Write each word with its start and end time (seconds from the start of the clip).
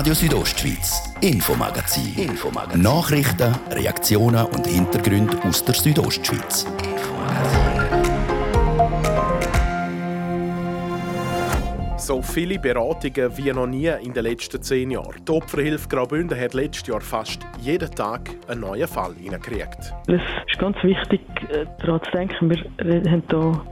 Radio 0.00 0.14
Südostschweiz, 0.14 1.14
Infomagazin. 1.20 2.30
Infomagazin. 2.30 2.80
Nachrichten, 2.80 3.54
Reaktionen 3.70 4.46
und 4.46 4.66
Hintergründe 4.66 5.36
aus 5.44 5.62
der 5.62 5.74
Südostschweiz. 5.74 6.66
So 11.98 12.22
viele 12.22 12.58
Beratungen 12.58 13.36
wie 13.36 13.52
noch 13.52 13.66
nie 13.66 13.92
in 14.02 14.14
den 14.14 14.24
letzten 14.24 14.62
zehn 14.62 14.90
Jahren. 14.90 15.22
Die 15.22 15.32
Opferhilfe 15.32 15.86
Graubünden 15.86 16.40
hat 16.40 16.54
letztes 16.54 16.88
Jahr 16.88 17.02
fast 17.02 17.40
jeden 17.60 17.90
Tag 17.94 18.30
einen 18.48 18.62
neuen 18.62 18.88
Fall 18.88 19.12
hineingekriegt. 19.16 19.92
Es 20.06 20.22
ist 20.50 20.58
ganz 20.58 20.82
wichtig, 20.82 21.20
äh, 21.50 21.66
daran 21.78 22.00
zu 22.02 22.10
denken, 22.12 22.48
wir 22.48 22.56
haben 22.56 23.22
hier 23.28 23.66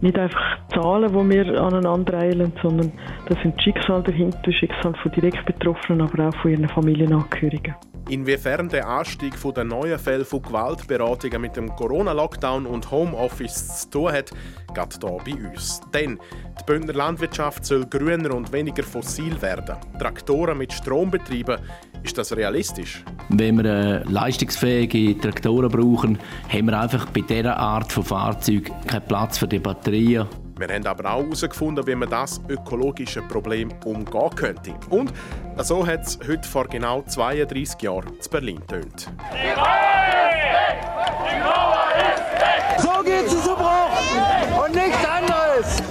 nicht 0.00 0.18
einfach 0.18 0.58
Zahlen, 0.72 1.12
die 1.12 1.36
wir 1.36 1.60
aneinander 1.60 2.18
eilen, 2.18 2.52
sondern 2.62 2.92
das 3.26 3.38
sind 3.42 3.60
Schicksale 3.62 4.02
dahinter, 4.02 4.52
Schicksal 4.52 4.94
von 5.02 5.12
direkt 5.12 5.44
Betroffenen, 5.44 6.02
aber 6.02 6.28
auch 6.28 6.34
von 6.42 6.50
ihren 6.50 6.68
Familienangehörigen. 6.68 7.74
Inwiefern 8.08 8.70
der 8.70 8.88
Anstieg 8.88 9.34
der 9.54 9.64
neuen 9.64 9.98
Fälle 9.98 10.24
von 10.24 10.40
Gewaltberatungen 10.40 11.42
mit 11.42 11.56
dem 11.56 11.68
Corona-Lockdown 11.76 12.64
und 12.64 12.90
Homeoffice 12.90 13.82
zu 13.82 13.90
tun 13.90 14.12
hat, 14.12 14.30
geht 14.74 14.98
hier 15.02 15.18
bei 15.24 15.48
uns. 15.50 15.82
Denn 15.92 16.18
die 16.58 16.64
Bündner 16.64 16.94
Landwirtschaft 16.94 17.66
soll 17.66 17.84
grüner 17.84 18.34
und 18.34 18.50
weniger 18.50 18.82
fossil 18.82 19.40
werden. 19.42 19.76
Traktoren 19.98 20.56
mit 20.56 20.72
Strom 20.72 21.10
betreiben, 21.10 21.58
ist 22.02 22.16
das 22.18 22.34
realistisch? 22.36 23.04
Wenn 23.28 23.62
wir 23.62 23.64
äh, 23.64 24.02
leistungsfähige 24.04 25.18
Traktoren 25.18 25.70
brauchen, 25.70 26.18
haben 26.48 26.66
wir 26.66 26.80
einfach 26.80 27.06
bei 27.06 27.20
dieser 27.20 27.56
Art 27.56 27.92
von 27.92 28.04
Fahrzeug 28.04 28.70
keinen 28.86 29.06
Platz 29.06 29.38
für 29.38 29.48
die 29.48 29.58
Batterien. 29.58 30.26
Wir 30.58 30.68
haben 30.68 30.86
aber 30.86 31.12
auch 31.12 31.22
herausgefunden, 31.22 31.86
wie 31.86 31.94
man 31.94 32.10
das 32.10 32.40
ökologische 32.48 33.22
Problem 33.22 33.70
umgehen 33.84 34.30
könnte. 34.34 34.74
Und 34.90 35.12
so 35.58 35.86
hat 35.86 36.02
es 36.02 36.18
heute 36.26 36.48
vor 36.48 36.66
genau 36.66 37.02
32 37.02 37.80
Jahren 37.82 38.20
zu 38.20 38.28
Berlin 38.28 38.60
tönt. 38.66 39.08
So 42.78 43.02
geht 43.04 43.30
zu 43.30 43.54
Bruch 43.54 44.64
und 44.64 44.74
nichts 44.74 45.06
anderes. 45.06 45.82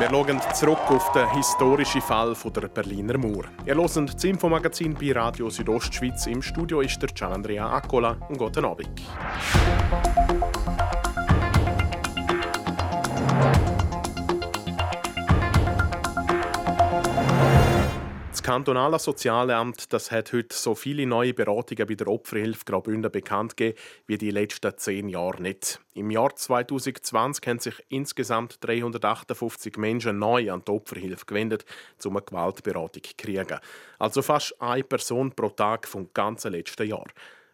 Wir 0.00 0.08
schauen 0.08 0.40
zurück 0.54 0.78
auf 0.88 1.12
den 1.12 1.30
historischen 1.34 2.00
Fall 2.00 2.34
der 2.56 2.68
Berliner 2.68 3.18
Mauer. 3.18 3.44
Ihr 3.66 3.74
hört 3.74 4.14
das 4.14 4.24
Infomagazin 4.24 4.94
bei 4.94 5.12
Radio 5.12 5.50
Südostschweiz. 5.50 6.26
Im 6.26 6.40
Studio 6.40 6.80
ist 6.80 7.02
der 7.02 7.10
Gianandrea 7.10 7.70
Accola 7.70 8.16
guten 8.38 8.64
Abend. 8.64 8.88
Das 18.40 18.46
kantonale 18.46 18.98
Sozialamt 18.98 19.92
das 19.92 20.10
hat 20.10 20.32
heute 20.32 20.56
so 20.56 20.74
viele 20.74 21.04
neue 21.04 21.34
Beratungen 21.34 21.86
bei 21.86 21.94
der 21.94 22.08
Opferhilfe 22.08 22.64
Graubünden 22.64 23.12
bekannt 23.12 23.54
gegeben 23.54 23.78
wie 24.06 24.16
die 24.16 24.30
letzten 24.30 24.72
zehn 24.78 25.10
Jahre 25.10 25.42
nicht. 25.42 25.78
Im 25.92 26.10
Jahr 26.10 26.34
2020 26.34 27.46
haben 27.46 27.58
sich 27.58 27.74
insgesamt 27.90 28.56
358 28.62 29.76
Menschen 29.76 30.18
neu 30.18 30.50
an 30.50 30.62
die 30.66 30.72
Opferhilfe 30.72 31.26
gewendet, 31.26 31.66
um 32.02 32.16
eine 32.16 32.24
Gewaltberatung 32.24 33.04
zu 33.04 33.12
kriegen. 33.18 33.58
Also 33.98 34.22
fast 34.22 34.58
eine 34.58 34.84
Person 34.84 35.32
pro 35.32 35.50
Tag 35.50 35.86
vom 35.86 36.08
ganzen 36.14 36.52
letzten 36.52 36.88
Jahr. 36.88 37.08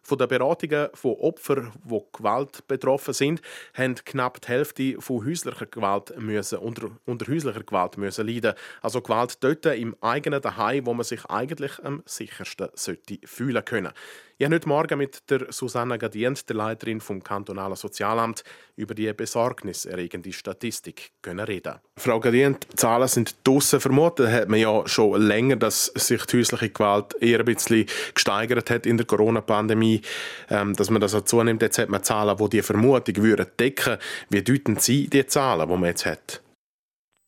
Von 0.07 0.19
den 0.19 0.29
Beratungen 0.29 0.89
von 0.95 1.17
Opfern, 1.17 1.73
die 1.83 2.01
Gewalt 2.12 2.65
betroffen 2.69 3.12
sind, 3.12 3.43
haben 3.75 3.97
knapp 3.97 4.41
die 4.41 4.47
Hälfte 4.47 5.01
von 5.01 5.27
häuslicher 5.27 5.67
Gewalt 5.67 6.17
müssen, 6.17 6.59
unter, 6.59 6.91
unter 7.07 7.27
häuslicher 7.27 7.65
Gewalt 7.65 7.99
müssen 7.99 8.25
leiden. 8.25 8.55
Also 8.83 9.00
Gewalt 9.00 9.43
dort 9.43 9.67
im 9.67 9.97
eigenen 10.00 10.41
Daheim, 10.41 10.87
wo 10.87 10.94
man 10.94 11.03
sich 11.03 11.25
eigentlich 11.25 11.83
am 11.83 12.05
sichersten 12.06 12.69
sollte 12.75 13.19
fühlen 13.25 13.65
können. 13.65 13.93
Ich 14.39 14.45
habe 14.45 14.57
heute 14.57 14.69
Morgen 14.69 14.99
mit 14.99 15.31
der 15.31 15.51
Susanna 15.51 15.97
Gadient, 15.97 16.47
der 16.51 16.57
Leiterin 16.57 17.01
vom 17.01 17.23
kantonalen 17.23 17.75
Sozialamt, 17.75 18.45
über 18.77 18.95
die 18.95 19.11
besorgniserregende 19.15 20.31
Statistik 20.31 21.13
reden. 21.27 21.77
Frau 21.97 22.21
Gadient, 22.21 22.67
die 22.71 22.77
Zahlen 22.77 23.09
sind 23.09 23.35
draussen 23.49 23.81
vermutet. 23.81 24.31
Hat 24.31 24.51
man 24.51 24.61
ja 24.61 24.87
schon 24.87 25.23
länger, 25.23 25.57
dass 25.57 25.87
sich 25.87 26.27
die 26.27 26.37
häusliche 26.37 26.69
Gewalt 26.69 27.15
eher 27.19 27.39
ein 27.39 27.47
bisschen 27.47 27.87
gesteigert 28.13 28.69
hat 28.69 28.85
in 28.85 28.99
der 28.99 29.07
Corona-Pandemie, 29.07 30.03
ähm, 30.51 30.75
dass 30.75 30.91
man 30.91 31.01
das 31.01 31.15
auch 31.15 31.25
zunimmt. 31.25 31.63
Jetzt 31.63 31.79
hat 31.79 31.89
man 31.89 32.03
Zahlen, 32.03 32.37
die 32.37 32.49
die 32.51 32.63
Vermutung 32.63 33.17
würden 33.25 33.47
decken. 33.59 33.97
Wie 34.29 34.43
deuten 34.43 34.77
Sie 34.77 35.09
die 35.09 35.25
Zahlen, 35.25 35.67
die 35.67 35.75
man 35.75 35.85
jetzt 35.85 36.05
hat? 36.05 36.43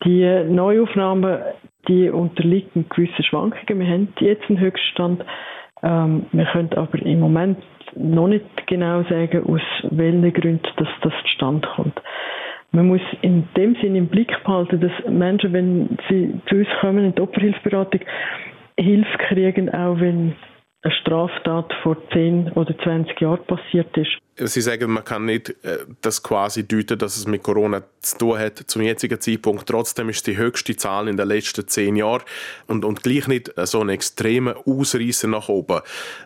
Die 0.04 0.44
Neuaufnahmen 0.44 1.40
die 1.88 2.10
unterliegen 2.10 2.86
gewissen 2.90 3.24
Schwankungen. 3.24 3.80
Wir 3.80 3.86
haben 3.86 4.12
jetzt 4.20 4.44
einen 4.50 4.60
Höchststand 4.60 5.24
ähm, 5.82 6.26
wir 6.32 6.44
können 6.46 6.70
aber 6.74 6.98
im 7.02 7.20
Moment 7.20 7.58
noch 7.96 8.28
nicht 8.28 8.44
genau 8.66 9.02
sagen, 9.04 9.44
aus 9.46 9.60
welchen 9.90 10.32
Gründen 10.32 10.66
das, 10.76 10.88
das 11.02 11.12
zustande 11.22 11.66
kommt. 11.74 12.00
Man 12.70 12.88
muss 12.88 13.00
in 13.22 13.48
dem 13.56 13.74
Sinn 13.76 13.96
im 13.96 14.08
Blick 14.08 14.30
behalten, 14.44 14.80
dass 14.80 14.92
Menschen, 15.10 15.52
wenn 15.52 15.98
sie 16.08 16.34
zu 16.48 16.56
uns 16.56 16.68
kommen 16.80 17.04
in 17.04 17.14
die 17.14 17.20
Opferhilfeberatung, 17.22 18.00
Hilfe 18.78 19.18
kriegen, 19.28 19.70
auch 19.72 19.98
wenn 20.00 20.34
eine 20.82 20.94
Straftat 20.94 21.72
vor 21.82 21.96
10 22.12 22.52
oder 22.52 22.76
20 22.78 23.20
Jahren 23.20 23.44
passiert 23.46 23.96
ist. 23.96 24.18
Sie 24.36 24.60
sagen, 24.60 24.92
man 24.92 25.04
kann 25.04 25.24
nicht 25.24 25.50
äh, 25.64 25.78
das 26.00 26.22
quasi 26.22 26.66
deuten, 26.66 26.98
dass 26.98 27.16
es 27.16 27.26
mit 27.26 27.42
Corona 27.42 27.82
zu 28.00 28.18
tun 28.18 28.38
hat 28.38 28.58
zum 28.58 28.82
jetzigen 28.82 29.20
Zeitpunkt. 29.20 29.66
Trotzdem 29.66 30.08
ist 30.08 30.26
die 30.28 30.36
höchste 30.36 30.76
Zahl 30.76 31.08
in 31.08 31.16
den 31.16 31.26
letzten 31.26 31.66
zehn 31.66 31.96
Jahren 31.96 32.22
und, 32.68 32.84
und 32.84 33.02
gleich 33.02 33.26
nicht 33.26 33.52
so 33.56 33.80
einen 33.80 33.90
extremen 33.90 34.54
Ausreißer 34.54 35.26
nach 35.26 35.48
oben. 35.48 35.80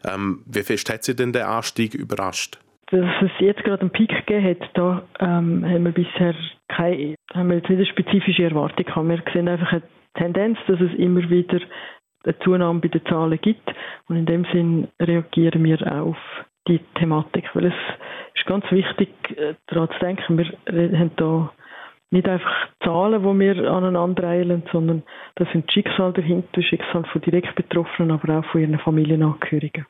Ähm, 0.05 0.43
wie 0.45 0.63
fest 0.63 0.93
hat 0.93 1.05
Sie 1.05 1.17
denn 1.17 1.33
den 1.33 1.43
Anstieg 1.43 1.95
überrascht? 1.95 2.59
Dass 2.91 3.09
es 3.23 3.31
jetzt 3.39 3.65
gerade 3.65 3.81
einen 3.81 3.91
Peak 3.91 4.11
gegeben 4.27 4.51
hat, 4.51 4.71
da 4.75 5.03
ähm, 5.21 5.65
haben 5.65 5.85
wir 5.85 5.93
bisher 5.93 6.35
keine, 6.69 7.15
haben 7.33 7.49
wir 7.49 7.57
jetzt 7.57 7.71
nicht 7.71 7.79
eine 7.79 7.87
spezifische 7.87 8.45
Erwartung 8.45 8.85
gehabt. 8.85 9.09
Wir 9.09 9.23
sehen 9.33 9.49
einfach 9.49 9.73
eine 9.73 9.83
Tendenz, 10.15 10.59
dass 10.67 10.79
es 10.79 10.93
immer 10.99 11.29
wieder 11.31 11.61
eine 12.25 12.39
Zunahme 12.41 12.81
bei 12.81 12.89
den 12.89 13.05
Zahlen 13.07 13.39
gibt. 13.41 13.69
Und 14.09 14.17
in 14.17 14.27
dem 14.27 14.45
Sinn 14.53 14.89
reagieren 15.01 15.65
wir 15.65 15.81
auch 15.87 16.09
auf 16.09 16.17
die 16.69 16.81
Thematik. 16.99 17.45
Weil 17.55 17.67
es 17.67 17.75
ist 18.35 18.47
ganz 18.47 18.65
wichtig, 18.71 19.09
äh, 19.37 19.55
daran 19.67 19.89
zu 19.91 19.99
denken, 19.99 20.39
wir 20.39 20.99
haben 20.99 21.11
da 21.17 21.53
nicht 22.11 22.29
einfach 22.29 22.69
Zahlen, 22.85 23.23
die 23.23 23.41
wir 23.41 23.71
aneinander 23.71 24.25
eilen, 24.25 24.63
sondern 24.71 25.03
das 25.37 25.49
sind 25.53 25.73
Schicksale 25.73 26.13
dahinter, 26.13 26.63
Schicksal 26.63 27.05
von 27.11 27.23
direkt 27.23 27.55
Betroffenen, 27.55 28.11
aber 28.11 28.39
auch 28.39 28.45
von 28.53 28.61
ihren 28.61 28.79
Familienangehörigen. 28.79 29.87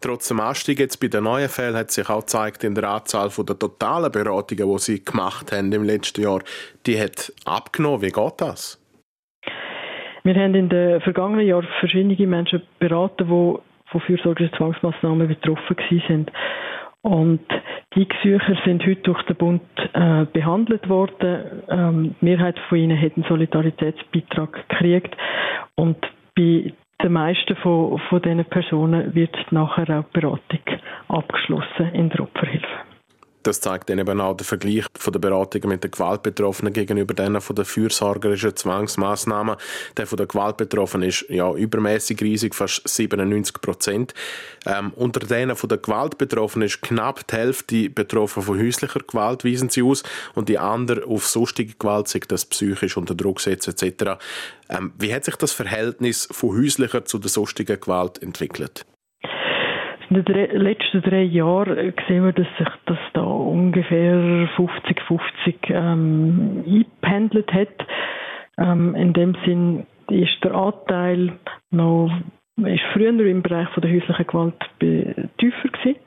Trotz 0.00 0.28
dem 0.28 0.40
Anstieg 0.40 0.78
jetzt 0.80 1.00
bei 1.00 1.08
den 1.08 1.24
neuen 1.24 1.48
Fällen 1.48 1.74
hat 1.74 1.90
sich 1.90 2.08
auch 2.08 2.20
gezeigt 2.20 2.62
in 2.62 2.74
der 2.74 2.90
Anzahl 2.90 3.30
der 3.30 3.58
totalen 3.58 4.12
Beratungen, 4.12 4.70
die 4.70 4.78
sie 4.78 5.04
gemacht 5.04 5.50
haben 5.50 5.72
im 5.72 5.82
letzten 5.82 6.22
Jahr, 6.22 6.42
die 6.86 7.00
hat 7.00 7.32
abgenommen. 7.44 8.02
Wie 8.02 8.10
geht 8.10 8.34
das? 8.38 8.83
Wir 10.26 10.34
haben 10.36 10.54
in 10.54 10.70
den 10.70 11.02
vergangenen 11.02 11.46
Jahren 11.46 11.68
verschiedene 11.80 12.16
Menschen 12.26 12.62
beraten, 12.78 13.26
die 13.28 13.58
von 13.90 14.00
fürsorglichen 14.00 14.56
Zwangsmaßnahmen 14.56 15.28
betroffen 15.28 15.76
sind. 16.08 16.32
Und 17.02 17.40
die 17.94 18.08
Gesuche 18.08 18.56
sind 18.64 18.82
heute 18.86 19.02
durch 19.02 19.22
den 19.24 19.36
Bund 19.36 19.62
äh, 19.92 20.24
behandelt 20.32 20.88
worden. 20.88 21.62
Ähm, 21.68 22.14
die 22.20 22.24
Mehrheit 22.24 22.58
von 22.70 22.78
ihnen 22.78 22.98
hat 22.98 23.12
einen 23.16 23.26
Solidaritätsbeitrag 23.28 24.66
gekriegt. 24.70 25.14
Und 25.74 25.98
bei 26.34 26.72
den 27.02 27.12
meisten 27.12 27.54
von, 27.56 27.98
von 28.08 28.22
diesen 28.22 28.46
Personen 28.46 29.14
wird 29.14 29.36
nachher 29.52 30.00
auch 30.00 30.04
Beratung 30.04 30.60
abgeschlossen 31.08 31.90
in 31.92 32.08
der 32.08 32.20
Opferhilfe. 32.20 32.93
Das 33.44 33.60
zeigt 33.60 33.90
dann 33.90 33.98
eben 33.98 34.20
auch 34.22 34.36
der 34.36 34.46
Vergleich 34.46 34.86
von 34.98 35.12
der 35.12 35.20
Beratungen 35.20 35.68
mit 35.68 35.84
den 35.84 35.90
Gewaltbetroffenen 35.90 36.72
gegenüber 36.72 37.12
denen 37.12 37.42
von 37.42 37.54
den 37.54 37.66
fürsorgerischen 37.66 38.56
Zwangsmaßnahmen. 38.56 39.56
Der 39.98 40.06
von 40.06 40.16
der 40.16 40.26
Gewaltbetroffenen 40.26 41.10
ist 41.10 41.26
ja 41.28 41.52
übermäßig 41.52 42.20
riesig, 42.22 42.54
fast 42.54 42.88
97 42.88 43.60
Prozent. 43.60 44.14
Ähm, 44.64 44.92
unter 44.96 45.20
denen 45.20 45.56
von 45.56 45.68
der 45.68 45.76
Gewaltbetroffenen 45.76 46.66
ist 46.66 46.80
knapp 46.80 47.26
die 47.28 47.36
Hälfte 47.36 47.90
betroffen 47.90 48.42
von 48.42 48.58
häuslicher 48.58 49.00
Gewalt, 49.00 49.44
weisen 49.44 49.68
sie 49.68 49.82
aus, 49.82 50.02
und 50.34 50.48
die 50.48 50.58
andere 50.58 51.04
auf 51.04 51.26
sonstige 51.26 51.74
Gewalt, 51.78 52.08
sei 52.08 52.20
das 52.26 52.46
psychisch 52.46 52.96
unter 52.96 53.14
Druck 53.14 53.40
setzen 53.40 53.74
etc. 53.74 54.18
Ähm, 54.70 54.94
wie 54.98 55.14
hat 55.14 55.26
sich 55.26 55.36
das 55.36 55.52
Verhältnis 55.52 56.26
von 56.30 56.56
häuslicher 56.56 57.04
zu 57.04 57.18
der 57.18 57.28
sonstigen 57.28 57.78
Gewalt 57.78 58.22
entwickelt? 58.22 58.86
In 60.10 60.24
den 60.24 60.50
letzten 60.60 61.02
drei 61.02 61.22
Jahren 61.22 61.94
sehen 62.08 62.24
wir, 62.24 62.32
dass 62.32 62.46
sich 62.58 62.68
das 62.86 62.98
da 63.14 63.22
ungefähr 63.22 64.48
50-50 64.56 65.70
ähm, 65.70 66.64
eingependelt 66.66 67.52
hat. 67.52 67.86
Ähm, 68.58 68.94
in 68.94 69.12
dem 69.12 69.36
Sinn 69.44 69.86
ist 70.08 70.42
der 70.42 70.54
Anteil 70.54 71.32
noch 71.70 72.10
ist 72.56 72.82
früher 72.92 73.08
im 73.08 73.42
Bereich 73.42 73.68
von 73.70 73.80
der 73.82 73.92
häuslichen 73.92 74.26
Gewalt 74.26 74.54
tiefer 74.80 75.68
gewesen 75.68 75.98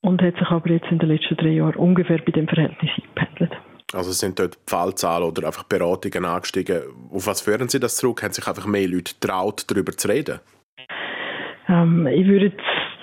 und 0.00 0.22
hat 0.22 0.36
sich 0.36 0.48
aber 0.48 0.70
jetzt 0.70 0.90
in 0.90 0.98
den 0.98 1.10
letzten 1.10 1.36
drei 1.36 1.50
Jahren 1.50 1.74
ungefähr 1.76 2.18
bei 2.18 2.32
dem 2.32 2.48
Verhältnis 2.48 2.90
eingependelt. 2.96 3.52
Also 3.92 4.12
sind 4.12 4.38
dort 4.38 4.54
die 4.54 4.70
Fallzahlen 4.70 5.28
oder 5.28 5.46
einfach 5.46 5.64
Beratungen 5.64 6.24
angestiegen. 6.24 6.82
Auf 7.12 7.26
was 7.26 7.40
führen 7.40 7.68
Sie 7.68 7.80
das 7.80 7.96
zurück? 7.96 8.22
Haben 8.22 8.32
sich 8.32 8.46
einfach 8.46 8.66
mehr 8.66 8.88
Leute 8.88 9.18
traut, 9.20 9.64
darüber 9.68 9.92
zu 9.92 10.08
reden? 10.08 10.38
Ähm, 11.68 12.06
ich 12.06 12.26
würde 12.26 12.52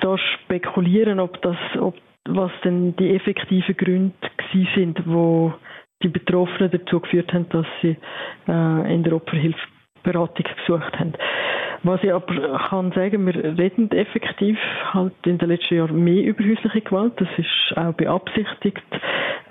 da 0.02 0.18
spekulieren, 0.18 1.20
ob 1.20 1.42
das, 1.42 1.58
ob, 1.80 1.96
was 2.26 2.52
denn 2.64 2.96
die 2.98 3.16
effektiven 3.16 3.76
Gründe 3.78 4.14
gewesen 4.38 4.70
sind, 4.76 5.02
wo 5.08 5.54
die 6.04 6.10
Betroffenen 6.10 6.72
dazu 6.72 7.00
geführt 7.00 7.34
haben, 7.34 7.50
dass 7.50 7.66
sie 7.82 7.98
äh, 8.48 8.94
in 8.94 9.04
der 9.04 9.14
Opferhilfe 9.14 9.60
Beratung 10.04 10.46
gesucht 10.66 11.00
haben. 11.00 11.14
Was 11.84 12.04
ich 12.04 12.12
aber 12.14 12.58
kann 12.70 12.92
sagen, 12.94 13.26
wir 13.26 13.58
reden 13.58 13.92
effektiv 13.92 14.58
halt 14.94 15.14
in 15.26 15.38
den 15.38 15.50
letzten 15.50 15.76
Jahren 15.76 16.04
mehr 16.04 16.24
über 16.24 16.44
häusliche 16.44 16.82
Gewalt. 16.82 17.14
Das 17.18 17.28
ist 17.38 17.78
auch 17.78 17.94
beabsichtigt, 17.94 18.84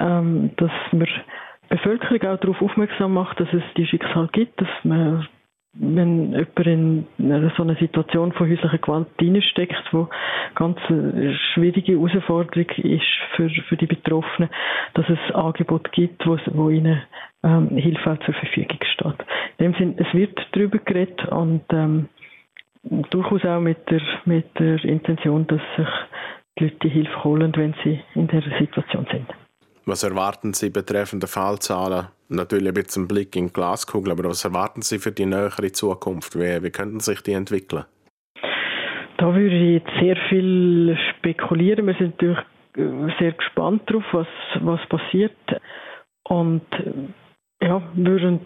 ähm, 0.00 0.50
dass 0.56 0.70
die 0.92 1.04
Bevölkerung 1.68 2.22
auch 2.28 2.40
darauf 2.40 2.62
aufmerksam 2.62 3.14
macht, 3.14 3.38
dass 3.40 3.52
es 3.52 3.62
die 3.76 3.86
Schicksal 3.86 4.28
gibt, 4.32 4.60
dass 4.60 4.68
man 4.82 5.26
wenn 5.78 6.32
jemand 6.32 6.66
in 6.66 7.06
so 7.56 7.62
einer 7.62 7.76
Situation 7.76 8.32
von 8.32 8.48
häuslicher 8.48 8.78
Gewalt 8.78 9.08
drinsteckt, 9.18 9.82
wo 9.92 10.08
ganz 10.54 10.78
schwierige 11.52 11.92
Herausforderung 11.92 12.68
ist 12.78 13.04
für, 13.34 13.50
für 13.68 13.76
die 13.76 13.86
Betroffenen, 13.86 14.50
dass 14.94 15.06
es 15.08 15.34
Angebot 15.34 15.92
gibt, 15.92 16.26
wo, 16.26 16.38
wo 16.52 16.70
ihnen 16.70 17.02
ähm, 17.42 17.68
Hilfe 17.68 18.18
zur 18.24 18.34
Verfügung 18.34 18.78
steht. 18.94 19.26
In 19.58 19.72
dem 19.72 19.74
Sinne, 19.74 19.94
es 19.98 20.14
wird 20.14 20.38
darüber 20.52 20.78
geredet 20.78 21.26
und 21.28 21.62
ähm, 21.70 22.08
durchaus 23.10 23.44
auch 23.44 23.60
mit 23.60 23.90
der, 23.90 24.02
mit 24.24 24.46
der 24.58 24.82
Intention, 24.84 25.46
dass 25.46 25.60
sich 25.76 25.88
die 26.58 26.64
Leute 26.64 26.76
die 26.84 26.88
Hilfe 26.88 27.24
holen, 27.24 27.52
wenn 27.56 27.74
sie 27.84 28.00
in 28.14 28.28
dieser 28.28 28.56
Situation 28.58 29.06
sind. 29.10 29.26
Was 29.84 30.02
erwarten 30.02 30.52
Sie 30.52 30.70
betreffend 30.70 31.22
der 31.22 31.28
Fallzahlen? 31.28 32.08
Natürlich 32.28 32.68
ein 32.68 32.74
bisschen 32.74 33.06
Blick 33.06 33.36
in 33.36 33.46
die 33.48 33.52
Glaskugel, 33.52 34.12
aber 34.12 34.24
was 34.24 34.44
erwarten 34.44 34.82
Sie 34.82 34.98
für 34.98 35.12
die 35.12 35.26
nähere 35.26 35.70
Zukunft? 35.72 36.36
Wie, 36.36 36.62
wie 36.62 36.70
könnten 36.70 37.00
sich 37.00 37.22
die 37.22 37.32
entwickeln? 37.32 37.84
Da 39.18 39.34
würde 39.34 39.54
ich 39.54 39.82
jetzt 39.82 40.00
sehr 40.00 40.16
viel 40.28 40.98
spekulieren. 41.10 41.86
Wir 41.86 41.94
sind 41.94 42.20
natürlich 42.20 42.38
äh, 42.76 43.12
sehr 43.18 43.32
gespannt 43.32 43.82
darauf, 43.86 44.04
was, 44.12 44.26
was 44.60 44.80
passiert. 44.88 45.36
Und 46.24 46.62
ja, 47.62 47.80
würden 47.94 48.40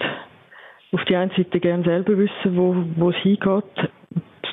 auf 0.93 1.05
die 1.05 1.17
einen 1.17 1.31
Seite 1.37 1.61
gerne 1.61 1.85
selber 1.85 2.19
wissen, 2.19 2.57
wo, 2.57 2.77
wo 2.97 3.11
es 3.11 3.17
hingeht. 3.17 3.91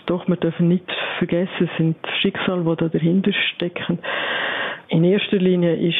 Doch, 0.06 0.28
wir 0.28 0.38
dürfen 0.38 0.70
nicht 0.70 0.90
vergessen, 1.18 1.70
es 1.70 1.78
sind 1.78 1.98
Schicksale, 2.22 2.64
die 2.64 2.76
da 2.78 2.88
dahinter 2.88 3.34
stecken. 3.56 4.00
In 4.88 5.04
erster 5.04 5.38
Linie 5.38 5.76
ist 5.76 5.98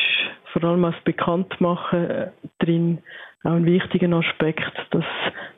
vor 0.60 0.70
allem 0.70 0.86
als 0.86 0.96
Bekanntmachen 1.04 2.10
äh, 2.10 2.32
drin 2.60 3.00
auch 3.44 3.52
ein 3.52 3.66
wichtiger 3.66 4.12
Aspekt, 4.14 4.74
dass 4.92 5.06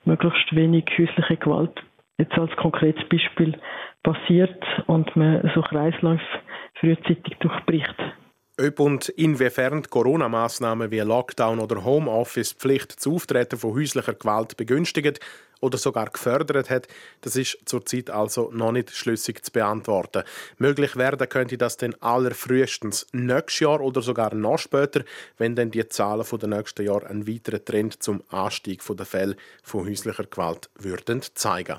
möglichst 0.06 0.56
wenig 0.56 0.86
häusliche 0.98 1.38
Gewalt 1.38 1.82
jetzt 2.18 2.38
als 2.38 2.56
konkretes 2.58 3.08
Beispiel 3.10 3.58
passiert 4.04 4.62
und 4.88 5.16
man 5.16 5.50
so 5.56 5.62
Kreisläufe 5.62 6.24
frühzeitig 6.80 7.36
durchbricht. 7.40 7.96
Ob 8.62 8.80
und 8.82 9.08
inwiefern 9.10 9.84
Corona-Massnahmen 9.84 10.92
wie 10.92 11.00
Lockdown 11.00 11.60
oder 11.60 11.86
Homeoffice-Pflicht 11.86 12.92
zu 12.92 13.16
Auftreten 13.16 13.58
von 13.58 13.74
häuslicher 13.74 14.14
Gewalt 14.14 14.58
begünstigt 14.58 15.22
oder 15.60 15.78
sogar 15.78 16.10
gefördert 16.10 16.70
hat, 16.70 16.88
das 17.22 17.36
ist 17.36 17.58
zurzeit 17.66 18.10
also 18.10 18.50
noch 18.54 18.72
nicht 18.72 18.92
schlüssig 18.92 19.44
zu 19.44 19.52
beantworten. 19.52 20.24
Möglich 20.58 20.96
werden 20.96 21.28
könnte 21.30 21.58
das 21.58 21.78
dann 21.78 21.96
allerfrühestens 22.00 23.08
nächstes 23.12 23.60
Jahr 23.60 23.82
oder 23.82 24.02
sogar 24.02 24.34
noch 24.34 24.60
später, 24.60 25.04
wenn 25.38 25.56
dann 25.56 25.72
die 25.72 25.88
Zahlen 25.88 26.26
den 26.40 26.50
nächsten 26.52 26.86
Jahren 26.86 27.08
einen 27.08 27.28
weiteren 27.28 27.64
Trend 27.64 28.02
zum 28.02 28.24
Anstieg 28.30 28.82
der 28.88 29.06
Fälle 29.06 29.36
von 29.64 29.88
häuslicher 29.88 30.26
Gewalt 30.26 30.70
würden 30.76 31.22
zeigen. 31.34 31.78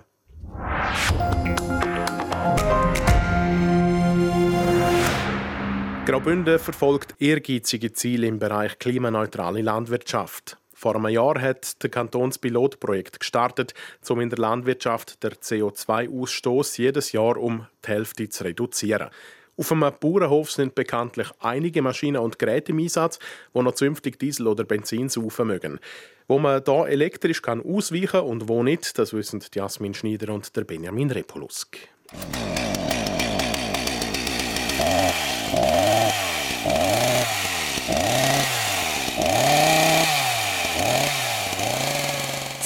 Graubünden 6.06 6.59
verfolgt 6.59 7.15
ehrgeizige 7.21 7.93
Ziele 7.93 8.27
im 8.27 8.38
Bereich 8.38 8.79
klimaneutrale 8.79 9.62
Landwirtschaft. 9.62 10.59
Vor 10.81 10.97
einem 10.97 11.09
Jahr 11.09 11.38
hat 11.38 11.82
der 11.82 11.91
Kantonspilotprojekt 11.91 13.21
gestartet, 13.21 13.75
um 14.09 14.19
in 14.19 14.31
der 14.31 14.38
Landwirtschaft 14.38 15.23
der 15.23 15.32
CO2-Ausstoß 15.32 16.79
jedes 16.79 17.12
Jahr 17.12 17.37
um 17.37 17.67
die 17.85 17.88
Hälfte 17.88 18.31
zu 18.31 18.44
reduzieren. 18.44 19.11
Auf 19.59 19.73
einem 19.73 19.93
Bauernhof 20.00 20.50
sind 20.50 20.75
bekanntlich 20.75 21.29
einige 21.38 21.82
Maschinen 21.82 22.23
und 22.23 22.38
Geräte 22.38 22.73
im 22.73 22.79
Einsatz, 22.79 23.19
die 23.55 23.61
noch 23.61 23.75
zünftig 23.75 24.19
Diesel 24.19 24.47
oder 24.47 24.65
Benzin 24.65 25.11
saufen 25.11 25.49
mögen. 25.49 25.81
Wo 26.29 26.38
man 26.38 26.65
da 26.65 26.87
elektrisch 26.87 27.43
kann 27.43 27.61
ausweichen 27.61 28.21
und 28.21 28.49
wo 28.49 28.62
nicht, 28.62 28.99
das 28.99 29.12
wissen 29.12 29.44
Jasmin 29.55 29.93
Schneider 29.93 30.32
und 30.32 30.56
der 30.56 30.65
Benjamin 30.65 31.11
Repolusk. 31.11 31.77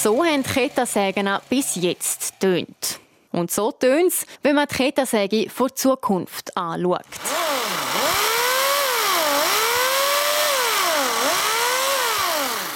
So 0.04 0.22
haben 0.22 0.42
die 0.42 0.50
Kettensägen 0.50 1.30
bis 1.48 1.76
jetzt 1.76 2.38
tönt. 2.38 3.00
Und 3.32 3.50
so 3.50 3.72
tönt 3.72 4.12
es, 4.12 4.26
wenn 4.42 4.54
man 4.54 4.68
die 4.68 4.74
Kettensäge 4.74 5.48
vor 5.48 5.74
Zukunft 5.74 6.54
anschaut. 6.54 7.06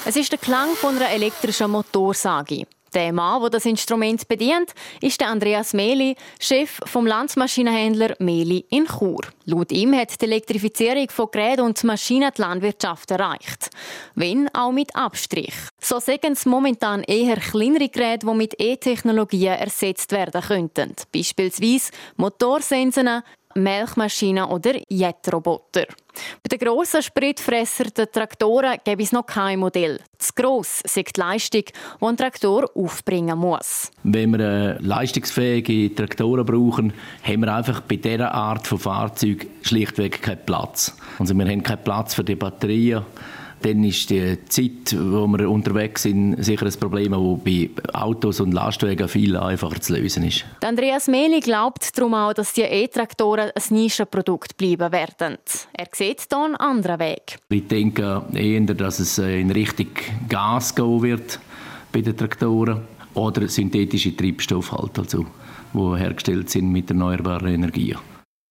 Es 0.06 0.16
ist 0.16 0.32
der 0.32 0.38
Klang 0.38 0.75
von 0.75 0.96
einer 0.96 1.10
elektrischen 1.10 1.70
Motorsage. 1.70 2.66
Der 2.94 3.12
Mann, 3.12 3.40
der 3.43 3.50
das 3.50 3.67
Instrument 3.67 4.26
bedient, 4.29 4.73
ist 5.00 5.20
der 5.20 5.29
Andreas 5.29 5.75
Meli, 5.75 6.17
Chef 6.40 6.81
vom 6.85 7.06
Landsmaschinenhändler 7.06 8.14
Meli 8.19 8.64
in 8.70 8.87
Chur. 8.87 9.20
Laut 9.44 9.73
ihm 9.73 9.94
hat 9.94 10.20
die 10.20 10.25
Elektrifizierung 10.25 11.08
von 11.11 11.31
Geräten 11.31 11.62
und 11.62 11.82
Maschinen 11.85 12.31
die 12.37 12.40
Landwirtschaft 12.40 13.11
erreicht. 13.11 13.70
Wenn 14.14 14.49
auch 14.55 14.73
mit 14.73 14.94
Abstrich. 14.94 15.55
So 15.81 16.00
sagen 16.00 16.32
es 16.32 16.46
momentan 16.46 17.02
eher 17.02 17.37
kleinere 17.37 17.88
Geräte, 17.88 18.26
die 18.26 18.35
mit 18.35 18.61
E-Technologien 18.61 19.55
ersetzt 19.55 20.12
werden 20.12 20.40
könnten. 20.43 20.94
Beispielsweise 21.12 21.93
Motorsensen, 22.17 23.23
Melkmaschinen 23.62 24.44
oder 24.44 24.72
Jetroboter. 24.88 25.87
Bei 26.43 26.56
den 26.56 26.58
grossen 26.58 27.02
Spritfressern, 27.02 27.90
den 27.97 28.06
Traktoren, 28.11 28.78
gibt 28.85 29.02
es 29.02 29.12
noch 29.12 29.26
kein 29.26 29.59
Modell. 29.61 30.00
Zu 30.18 30.32
gross 30.35 30.80
ist 30.80 30.97
die 30.97 31.21
Leistung, 31.21 31.62
die 32.00 32.04
ein 32.04 32.16
Traktor 32.16 32.71
aufbringen 32.75 33.38
muss. 33.38 33.90
Wenn 34.02 34.32
wir 34.32 34.78
leistungsfähige 34.80 35.94
Traktoren 35.94 36.44
brauchen, 36.44 36.92
haben 37.23 37.40
wir 37.40 37.54
einfach 37.54 37.80
bei 37.82 37.97
dieser 37.97 38.35
Art 38.35 38.66
von 38.66 38.78
Fahrzeug 38.78 39.47
schlichtweg 39.62 40.23
keinen 40.23 40.44
Platz. 40.44 40.97
Also 41.18 41.35
wir 41.35 41.47
haben 41.47 41.62
keinen 41.62 41.85
Platz 41.85 42.14
für 42.14 42.25
die 42.25 42.35
Batterien 42.35 43.04
dann 43.62 43.84
ist 43.84 44.10
die 44.10 44.38
Zeit, 44.48 44.96
wo 44.98 45.26
wir 45.26 45.50
unterwegs 45.50 46.02
sind, 46.02 46.42
sicher 46.42 46.66
ein 46.66 46.72
Problem, 46.78 47.12
das 47.12 47.44
bei 47.44 47.70
Autos 47.92 48.40
und 48.40 48.52
Lastwagen 48.52 49.08
viel 49.08 49.36
einfacher 49.36 49.80
zu 49.80 49.94
lösen 49.94 50.24
ist. 50.24 50.44
Andreas 50.62 51.08
Mehli 51.08 51.40
glaubt 51.40 51.96
darum 51.96 52.14
auch, 52.14 52.32
dass 52.32 52.52
die 52.52 52.62
E-Traktoren 52.62 53.50
ein 53.54 53.74
Nischenprodukt 53.74 54.56
bleiben 54.56 54.92
werden. 54.92 55.38
Er 55.72 55.86
sieht 55.92 56.26
hier 56.28 56.38
einen 56.38 56.56
anderen 56.56 57.00
Weg. 57.00 57.38
Ich 57.48 57.66
denke 57.66 58.22
eher, 58.32 58.60
dass 58.60 58.98
es 59.00 59.18
in 59.18 59.50
Richtung 59.50 59.88
Gas 60.28 60.74
gehen 60.74 61.02
wird 61.02 61.40
bei 61.92 62.00
den 62.00 62.16
Traktoren 62.16 62.82
oder 63.14 63.48
synthetische 63.48 64.16
Treibstoffe, 64.16 64.72
halt, 64.72 64.98
also, 64.98 65.26
die 65.74 65.98
hergestellt 65.98 66.50
sind 66.50 66.70
mit 66.70 66.90
erneuerbaren 66.90 67.48
Energien. 67.48 67.98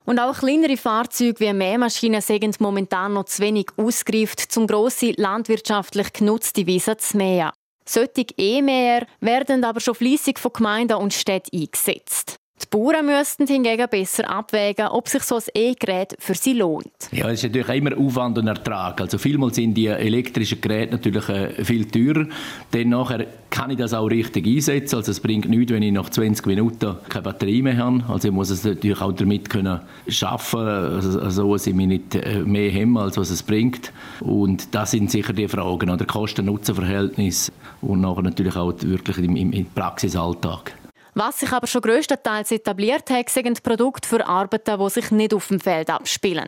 Und 0.07 0.19
auch 0.19 0.39
kleinere 0.39 0.77
Fahrzeuge 0.77 1.41
wie 1.41 1.51
Mähmaschinen 1.51 2.21
sind 2.21 2.61
momentan 2.61 3.13
noch 3.13 3.25
zu 3.25 3.41
wenig 3.41 3.67
ausgereift, 3.75 4.55
um 4.55 4.65
grosse 4.65 5.11
landwirtschaftlich 5.17 6.13
genutzte 6.13 6.65
Wiesen 6.65 6.97
zu 6.97 7.17
mähen. 7.17 7.51
Solche 7.85 8.25
E-Mäher 8.37 9.05
werden 9.19 9.65
aber 9.65 9.81
schon 9.81 9.95
fließig 9.95 10.39
von 10.39 10.53
Gemeinden 10.53 10.95
und 10.95 11.13
Städten 11.13 11.59
eingesetzt. 11.59 12.37
Die 12.59 12.65
Bauern 12.71 13.05
müssten 13.05 13.45
hingegen 13.45 13.87
besser 13.87 14.27
abwägen, 14.29 14.87
ob 14.87 15.07
sich 15.07 15.21
so 15.21 15.35
ein 15.35 15.43
E-Gerät 15.53 16.15
für 16.17 16.33
sie 16.33 16.53
lohnt. 16.53 16.87
Ja, 17.11 17.29
es 17.29 17.43
ist 17.43 17.53
natürlich 17.53 17.69
immer 17.69 17.95
Aufwand 17.95 18.39
und 18.39 18.47
Ertrag. 18.47 18.99
Also 18.99 19.19
vielmal 19.19 19.53
sind 19.53 19.75
die 19.75 19.85
elektrischen 19.85 20.59
Geräte 20.59 20.93
natürlich 20.93 21.29
äh, 21.29 21.63
viel 21.63 21.85
teurer. 21.85 22.25
Dann 22.71 22.89
nachher 22.89 23.27
kann 23.51 23.69
ich 23.69 23.77
das 23.77 23.93
auch 23.93 24.07
richtig 24.07 24.47
einsetzen. 24.47 24.95
Also 24.95 25.11
es 25.11 25.19
bringt 25.19 25.47
nichts, 25.47 25.71
wenn 25.71 25.83
ich 25.83 25.91
nach 25.91 26.09
20 26.09 26.47
Minuten 26.47 26.95
keine 27.09 27.23
Batterie 27.23 27.61
mehr 27.61 27.77
habe. 27.77 28.03
Also 28.07 28.29
ich 28.29 28.33
muss 28.33 28.49
es 28.49 28.63
natürlich 28.63 29.01
auch 29.01 29.13
damit 29.13 29.49
können 29.51 29.79
schaffen, 30.07 30.59
also, 30.59 31.19
also 31.19 31.53
dass 31.53 31.67
ich 31.67 31.75
mich 31.75 31.87
nicht 31.87 32.15
äh, 32.15 32.39
mehr 32.39 32.71
hemme, 32.71 33.01
als 33.01 33.17
was 33.17 33.29
es 33.29 33.43
bringt. 33.43 33.93
Und 34.21 34.73
das 34.73 34.91
sind 34.91 35.11
sicher 35.11 35.33
die 35.33 35.47
Fragen, 35.47 35.91
oder 35.91 36.05
Kosten-Nutzen-Verhältnis 36.05 37.51
und 37.81 38.01
nachher 38.01 38.23
natürlich 38.23 38.55
auch 38.55 38.73
wirklich 38.81 39.19
im, 39.19 39.35
im 39.35 39.65
Praxisalltag. 39.65 40.73
Was 41.19 41.39
sich 41.39 41.51
aber 41.51 41.65
schon 41.65 41.81
grösstenteils 41.81 42.51
etabliert 42.51 43.09
hat, 43.09 43.27
sind 43.29 43.63
Produkte 43.63 44.07
für 44.07 44.27
Arbeiten, 44.27 44.79
die 44.79 44.89
sich 44.91 45.09
nicht 45.09 45.33
auf 45.33 45.47
dem 45.47 45.59
Feld 45.59 45.89
abspielen. 45.89 46.45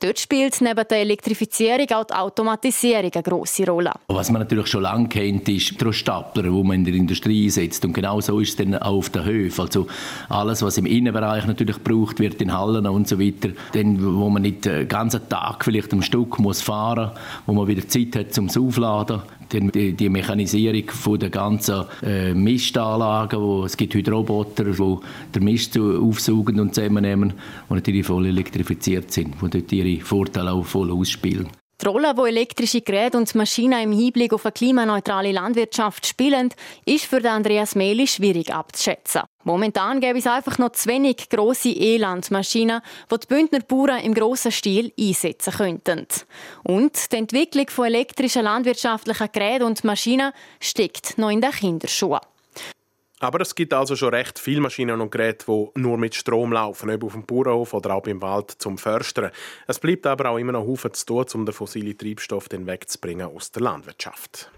Dort 0.00 0.18
spielt 0.18 0.60
neben 0.60 0.86
der 0.86 0.98
Elektrifizierung 0.98 1.90
auch 1.92 2.04
die 2.04 2.12
Automatisierung 2.12 3.10
eine 3.10 3.22
grosse 3.22 3.64
Rolle. 3.64 3.92
Was 4.08 4.30
man 4.30 4.42
natürlich 4.42 4.66
schon 4.66 4.82
lange 4.82 5.08
kennt, 5.08 5.48
ist 5.48 5.80
die 5.80 5.92
Stapler, 5.94 6.42
die 6.42 6.50
man 6.50 6.72
in 6.72 6.84
der 6.84 6.92
Industrie 6.92 7.46
einsetzt. 7.46 7.86
Und 7.86 7.94
genau 7.94 8.20
so 8.20 8.38
ist 8.38 8.50
es 8.50 8.56
dann 8.56 8.74
auch 8.74 8.98
auf 8.98 9.08
den 9.08 9.24
Höfen. 9.24 9.62
Also 9.62 9.86
alles, 10.28 10.60
was 10.60 10.76
im 10.76 10.84
Innenbereich 10.84 11.46
natürlich 11.46 11.82
gebraucht 11.82 12.20
wird, 12.20 12.42
in 12.42 12.52
Hallen 12.52 12.86
und 12.86 13.08
so 13.08 13.18
weiter, 13.18 13.48
dann, 13.72 14.14
wo 14.14 14.28
man 14.28 14.42
nicht 14.42 14.66
den 14.66 14.88
ganzen 14.88 15.26
Tag 15.30 15.64
vielleicht 15.64 15.90
am 15.94 16.02
Stück 16.02 16.38
muss 16.38 16.60
fahren 16.60 17.12
muss, 17.12 17.20
wo 17.46 17.52
man 17.54 17.66
wieder 17.66 17.88
Zeit 17.88 18.14
hat 18.14 18.34
zum 18.34 18.50
Aufladen. 18.50 19.22
Die, 19.52 19.92
die 19.92 20.08
Mechanisierung 20.08 20.84
von 20.90 21.18
der 21.18 21.28
ganzen 21.30 21.84
äh, 22.02 22.32
Mistanlagen, 22.32 23.40
wo 23.40 23.64
es 23.64 23.76
gibt 23.76 23.94
heute 23.94 24.10
Roboter, 24.10 24.64
die 24.64 24.96
den 25.34 25.44
Mist 25.44 25.78
aufsaugen 25.78 26.58
und 26.58 26.74
zusammennehmen 26.74 27.34
und 27.68 27.76
natürlich 27.76 28.06
voll 28.06 28.26
elektrifiziert 28.26 29.12
sind, 29.12 29.34
die 29.42 29.50
dort 29.50 29.72
ihre 29.72 30.02
Vorteile 30.02 30.52
auch 30.52 30.64
voll 30.64 30.90
ausspielen. 30.90 31.48
Die 31.82 31.88
Rolle, 31.88 32.14
die 32.14 32.28
elektrische 32.28 32.80
Geräte 32.80 33.18
und 33.18 33.34
Maschinen 33.34 33.82
im 33.82 33.90
Hinblick 33.90 34.32
auf 34.32 34.46
eine 34.46 34.52
klimaneutrale 34.52 35.32
Landwirtschaft 35.32 36.06
spielen, 36.06 36.54
ist 36.84 37.06
für 37.06 37.28
Andreas 37.28 37.74
Mehli 37.74 38.06
schwierig 38.06 38.54
abzuschätzen. 38.54 39.22
Momentan 39.42 39.98
gäbe 40.00 40.20
es 40.20 40.28
einfach 40.28 40.58
noch 40.58 40.70
zu 40.70 40.88
wenig 40.88 41.28
grosse 41.28 41.70
E-Landmaschinen, 41.70 42.82
die 43.10 43.18
die 43.18 43.26
Bündner 43.26 43.60
Bauern 43.60 44.00
im 44.00 44.14
grossen 44.14 44.52
Stil 44.52 44.92
einsetzen 44.96 45.54
könnten. 45.54 46.06
Und 46.62 47.10
die 47.10 47.16
Entwicklung 47.16 47.68
von 47.68 47.86
elektrischen 47.86 48.44
landwirtschaftlichen 48.44 49.32
Geräten 49.32 49.64
und 49.64 49.82
Maschinen 49.82 50.32
steckt 50.60 51.18
noch 51.18 51.30
in 51.30 51.40
den 51.40 51.50
Kinderschuhen. 51.50 52.20
Aber 53.22 53.40
es 53.40 53.54
gibt 53.54 53.72
also 53.72 53.94
schon 53.94 54.12
recht 54.12 54.40
viele 54.40 54.60
Maschinen 54.60 55.00
und 55.00 55.12
Geräte, 55.12 55.46
die 55.46 55.80
nur 55.80 55.96
mit 55.96 56.16
Strom 56.16 56.52
laufen, 56.52 56.90
ob 56.90 57.04
auf 57.04 57.12
dem 57.12 57.24
Bauernhof 57.24 57.72
oder 57.72 57.94
auch 57.94 58.06
im 58.08 58.20
Wald 58.20 58.50
zum 58.50 58.78
Förstern. 58.78 59.30
Es 59.68 59.78
bleibt 59.78 60.08
aber 60.08 60.30
auch 60.30 60.38
immer 60.38 60.50
noch 60.50 60.66
Haufen 60.66 60.92
zu 60.92 61.06
tun, 61.06 61.26
um 61.34 61.46
den 61.46 61.52
fossilen 61.52 61.96
Treibstoff 61.96 62.48
wegzubringen 62.50 63.28
aus 63.28 63.52
der 63.52 63.62
Landwirtschaft. 63.62 64.50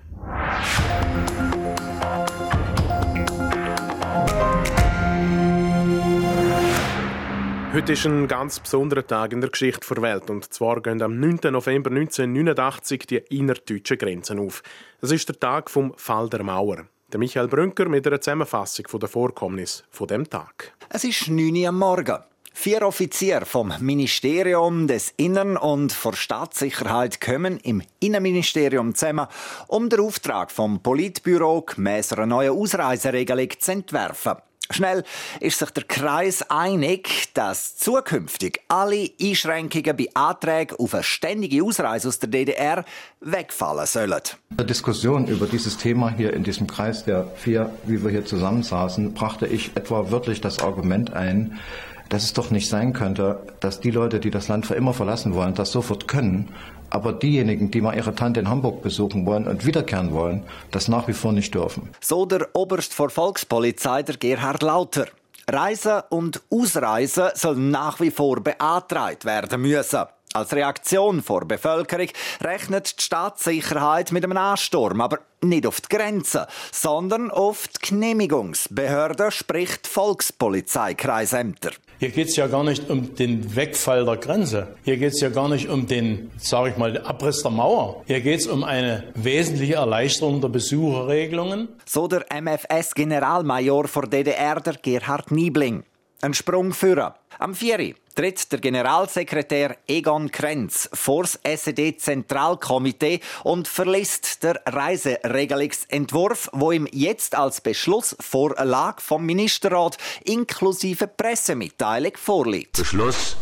Heute 7.75 7.92
ist 7.92 8.06
ein 8.06 8.28
ganz 8.28 8.61
besonderer 8.61 9.06
Tag 9.06 9.35
in 9.35 9.42
der 9.42 9.50
Geschichte 9.50 9.94
der 9.94 10.02
Welt. 10.02 10.30
Und 10.30 10.54
zwar 10.54 10.80
gehen 10.80 11.02
am 11.02 11.21
9. 11.21 11.52
November 11.52 11.90
1989 11.90 13.06
die 13.09 13.16
innerdeutschen 13.28 13.99
Grenzen 13.99 14.38
auf. 14.38 14.62
Es 15.02 15.12
ist 15.12 15.28
der 15.28 15.38
Tag 15.38 15.68
vom 15.68 15.92
Fall 15.99 16.30
der 16.30 16.42
Mauer. 16.42 16.87
Der 17.14 17.21
Michael 17.21 17.47
Brünker 17.47 17.88
mit 17.88 18.04
einer 18.09 18.21
Zusammenfassung 18.21 18.87
der 19.00 19.09
Vorkommnisse 19.09 19.85
von 19.88 20.09
dem 20.09 20.28
Tag. 20.28 20.73
Es 20.88 21.04
ist 21.04 21.28
9 21.28 21.54
Uhr 21.54 21.68
am 21.68 21.78
Morgen. 21.78 22.18
Vier 22.52 22.83
Offiziere 22.83 23.47
vom 23.47 23.73
Ministerium 23.78 24.88
des 24.88 25.14
Innern 25.16 25.56
und 25.56 25.97
der 26.04 26.12
Staatssicherheit 26.14 27.21
kommen 27.21 27.59
im 27.59 27.85
Innenministerium 28.00 28.97
zusammen, 28.97 29.28
um 29.68 29.88
den 29.88 30.00
Auftrag 30.00 30.50
vom 30.50 30.83
Politbüro 30.83 31.62
gemäss 31.62 32.12
einer 32.12 32.26
neuen 32.26 32.50
Ausreiseregelung 32.50 33.50
zu 33.61 33.71
entwerfen. 33.71 34.35
Schnell 34.71 35.04
ist 35.40 35.59
sich 35.59 35.71
der 35.71 35.85
Kreis 35.85 36.49
einig, 36.50 37.35
dass 37.35 37.76
zukünftig 37.76 38.61
alle 38.68 39.11
Einschränkungen 39.21 39.97
bei 39.97 40.09
Anträgen 40.14 40.78
auf 40.78 40.94
eine 40.94 41.02
ständige 41.02 41.62
Ausreise 41.62 42.09
aus 42.09 42.18
der 42.18 42.30
DDR 42.30 42.85
wegfallen 43.21 43.87
sollen. 43.87 44.23
Die 44.50 44.64
Diskussion 44.64 45.26
über 45.26 45.47
dieses 45.47 45.76
Thema 45.76 46.11
hier 46.11 46.33
in 46.33 46.44
diesem 46.44 46.66
Kreis 46.66 47.04
der 47.04 47.26
vier, 47.37 47.71
wie 47.85 48.02
wir 48.02 48.11
hier 48.11 48.25
zusammensaßen, 48.25 49.12
brachte 49.12 49.47
ich 49.47 49.76
etwa 49.76 50.11
wirklich 50.11 50.40
das 50.40 50.61
Argument 50.61 51.12
ein, 51.12 51.59
dass 52.08 52.25
es 52.25 52.32
doch 52.32 52.50
nicht 52.50 52.68
sein 52.68 52.92
könnte, 52.92 53.40
dass 53.61 53.80
die 53.80 53.90
Leute, 53.90 54.20
die 54.20 54.30
das 54.30 54.49
Land 54.49 54.66
für 54.66 54.75
immer 54.75 54.94
verlassen 54.94 55.34
wollen, 55.34 55.54
das 55.54 55.73
sofort 55.73 56.08
können, 56.08 56.49
aber 56.90 57.12
diejenigen, 57.12 57.70
die 57.70 57.80
mal 57.80 57.96
ihre 57.96 58.14
Tante 58.14 58.40
in 58.40 58.49
Hamburg 58.49 58.82
besuchen 58.82 59.26
wollen 59.26 59.49
und 59.49 59.66
wiederkehren 59.66 60.12
wollen, 60.12 60.44
das 60.70 60.88
nach 60.88 61.08
wie 61.08 61.12
vor 61.12 61.32
nicht 61.32 61.54
dürfen. 61.54 61.90
So 62.00 62.25
der 62.26 62.49
Oberst 62.52 62.94
vor 62.94 63.11
Volkspolizei, 63.11 64.02
der 64.02 64.16
Gerhard 64.16 64.62
Lauter. 64.62 65.06
Reisen 65.50 66.02
und 66.08 66.40
Ausreisen 66.50 67.30
sollen 67.34 67.70
nach 67.70 68.00
wie 68.00 68.11
vor 68.11 68.40
beantragt 68.40 69.25
werden 69.25 69.61
müssen. 69.61 70.04
Als 70.32 70.52
Reaktion 70.52 71.23
vor 71.23 71.44
Bevölkerung 71.44 72.08
rechnet 72.40 72.99
die 72.99 73.02
Staatssicherheit 73.02 74.11
mit 74.11 74.25
einem 74.25 74.37
Ansturm, 74.37 75.00
aber 75.00 75.20
nicht 75.42 75.64
auf 75.64 75.80
die 75.80 75.96
Grenzen, 75.96 76.46
sondern 76.73 77.30
auf 77.30 77.68
die 77.68 77.90
Genehmigungsbehörde, 77.90 79.30
sprich 79.30 79.78
Volkspolizeikreisämter. 79.88 81.70
Hier 82.04 82.12
geht 82.12 82.28
es 82.28 82.37
ja 82.37 82.49
gar 82.49 82.64
nicht 82.64 82.90
um 82.90 83.14
den 83.14 83.56
Wegfall 83.56 84.04
der 84.04 84.18
Grenze. 84.18 84.76
Hier 84.84 84.99
geht 84.99 85.14
es 85.14 85.23
ja 85.23 85.30
gar 85.30 85.49
nicht 85.49 85.70
um 85.70 85.87
den, 85.87 86.30
sage 86.37 86.68
ich 86.68 86.76
mal, 86.76 86.99
Abriss 86.99 87.40
der 87.40 87.50
Mauer. 87.50 88.02
Hier 88.06 88.20
geht 88.20 88.40
es 88.40 88.46
um 88.46 88.62
eine 88.62 89.04
wesentliche 89.14 89.76
Erleichterung 89.76 90.42
der 90.42 90.49
Besucherregelungen. 90.50 91.68
So 91.87 92.06
der 92.06 92.26
MFS-Generalmajor 92.30 93.88
vor 93.88 94.02
DDR, 94.02 94.61
der 94.61 94.75
Gerhard 94.75 95.30
Niebling. 95.30 95.84
Ein 96.25 96.33
Sprung 96.33 96.73
führen. 96.73 97.12
Am 97.38 97.54
4 97.54 97.97
tritt 98.14 98.50
der 98.50 98.59
Generalsekretär 98.59 99.76
Egon 99.87 100.31
Krenz 100.31 100.88
vor 100.95 101.25
das 101.25 101.38
SED-Zentralkomitee 101.45 103.21
und 103.43 103.69
verlässt 103.69 104.43
der 104.43 104.59
Reiseregelungsentwurf, 104.64 106.49
wo 106.54 106.73
ihm 106.73 106.88
jetzt 106.90 107.35
als 107.35 107.61
Beschlussvorlage 107.61 109.02
vom 109.02 109.26
Ministerrat 109.26 109.99
inklusive 110.25 111.09
Pressemitteilung 111.09 112.12
vorliegt. 112.16 112.78
Beschluss 112.78 113.37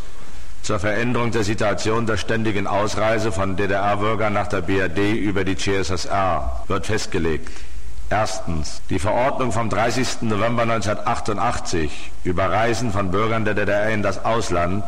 zur 0.65 0.81
Veränderung 0.81 1.31
der 1.31 1.45
Situation 1.45 2.05
der 2.05 2.17
ständigen 2.17 2.67
Ausreise 2.67 3.31
von 3.31 3.57
DDR-Bürgern 3.57 4.33
nach 4.33 4.49
der 4.49 4.63
BRD 4.63 5.13
über 5.13 5.45
die 5.45 5.57
CSSR 5.57 6.65
wird 6.67 6.87
festgelegt. 6.87 7.49
Erstens. 8.13 8.83
Die 8.91 8.99
Verordnung 8.99 9.53
vom 9.53 9.71
30. 9.71 10.21
November 10.21 10.65
1988 10.65 12.11
über 12.25 12.45
Reisen 12.45 12.93
von 12.93 13.11
Bürgern 13.11 13.47
der 13.47 13.55
DDR 13.55 13.89
in 13.89 14.03
das 14.03 14.23
Ausland 14.23 14.85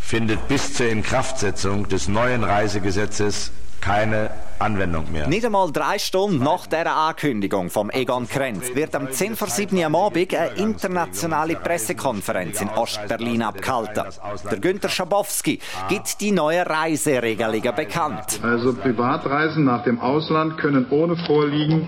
findet 0.00 0.48
bis 0.48 0.72
zur 0.72 0.88
Inkraftsetzung 0.88 1.86
des 1.86 2.08
neuen 2.08 2.44
Reisegesetzes 2.44 3.52
keine 3.82 4.30
Anwendung 4.58 5.12
mehr. 5.12 5.28
Nicht 5.28 5.44
einmal 5.44 5.70
drei 5.70 5.98
Stunden 5.98 6.42
nach 6.42 6.66
dieser 6.66 6.96
Ankündigung 6.96 7.68
vom 7.68 7.90
Egon 7.90 8.26
Krenz 8.26 8.74
wird 8.74 8.94
am 8.94 9.12
10 9.12 9.36
vor 9.36 9.48
7 9.48 9.84
am 9.84 9.94
Abend 9.94 10.34
eine 10.34 10.48
internationale 10.56 11.56
Pressekonferenz 11.56 12.62
in 12.62 12.70
Ostberlin 12.70 13.42
abgehalten. 13.42 14.04
Der 14.50 14.58
Günter 14.60 14.88
Schabowski 14.88 15.60
gibt 15.90 16.22
die 16.22 16.32
neuen 16.32 16.66
Reiseregelungen 16.66 17.74
bekannt. 17.74 18.40
Also 18.42 18.72
Privatreisen 18.72 19.64
nach 19.64 19.84
dem 19.84 20.00
Ausland 20.00 20.56
können 20.56 20.86
ohne 20.88 21.16
Vorliegen 21.26 21.86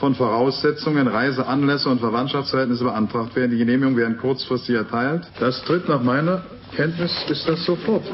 von 0.00 0.14
Voraussetzungen, 0.14 1.06
Reiseanlässe 1.06 1.88
und 1.90 2.00
Verwandtschaftsverhältnisse 2.00 2.84
beantragt 2.84 3.36
werden. 3.36 3.50
Die 3.52 3.58
Genehmigung 3.58 3.96
werden 3.96 4.16
kurzfristig 4.16 4.74
erteilt. 4.74 5.28
Das 5.38 5.62
tritt 5.62 5.88
nach 5.88 6.02
meiner 6.02 6.42
Kenntnis 6.74 7.10
ist 7.28 7.46
das 7.46 7.64
sofort. 7.64 8.04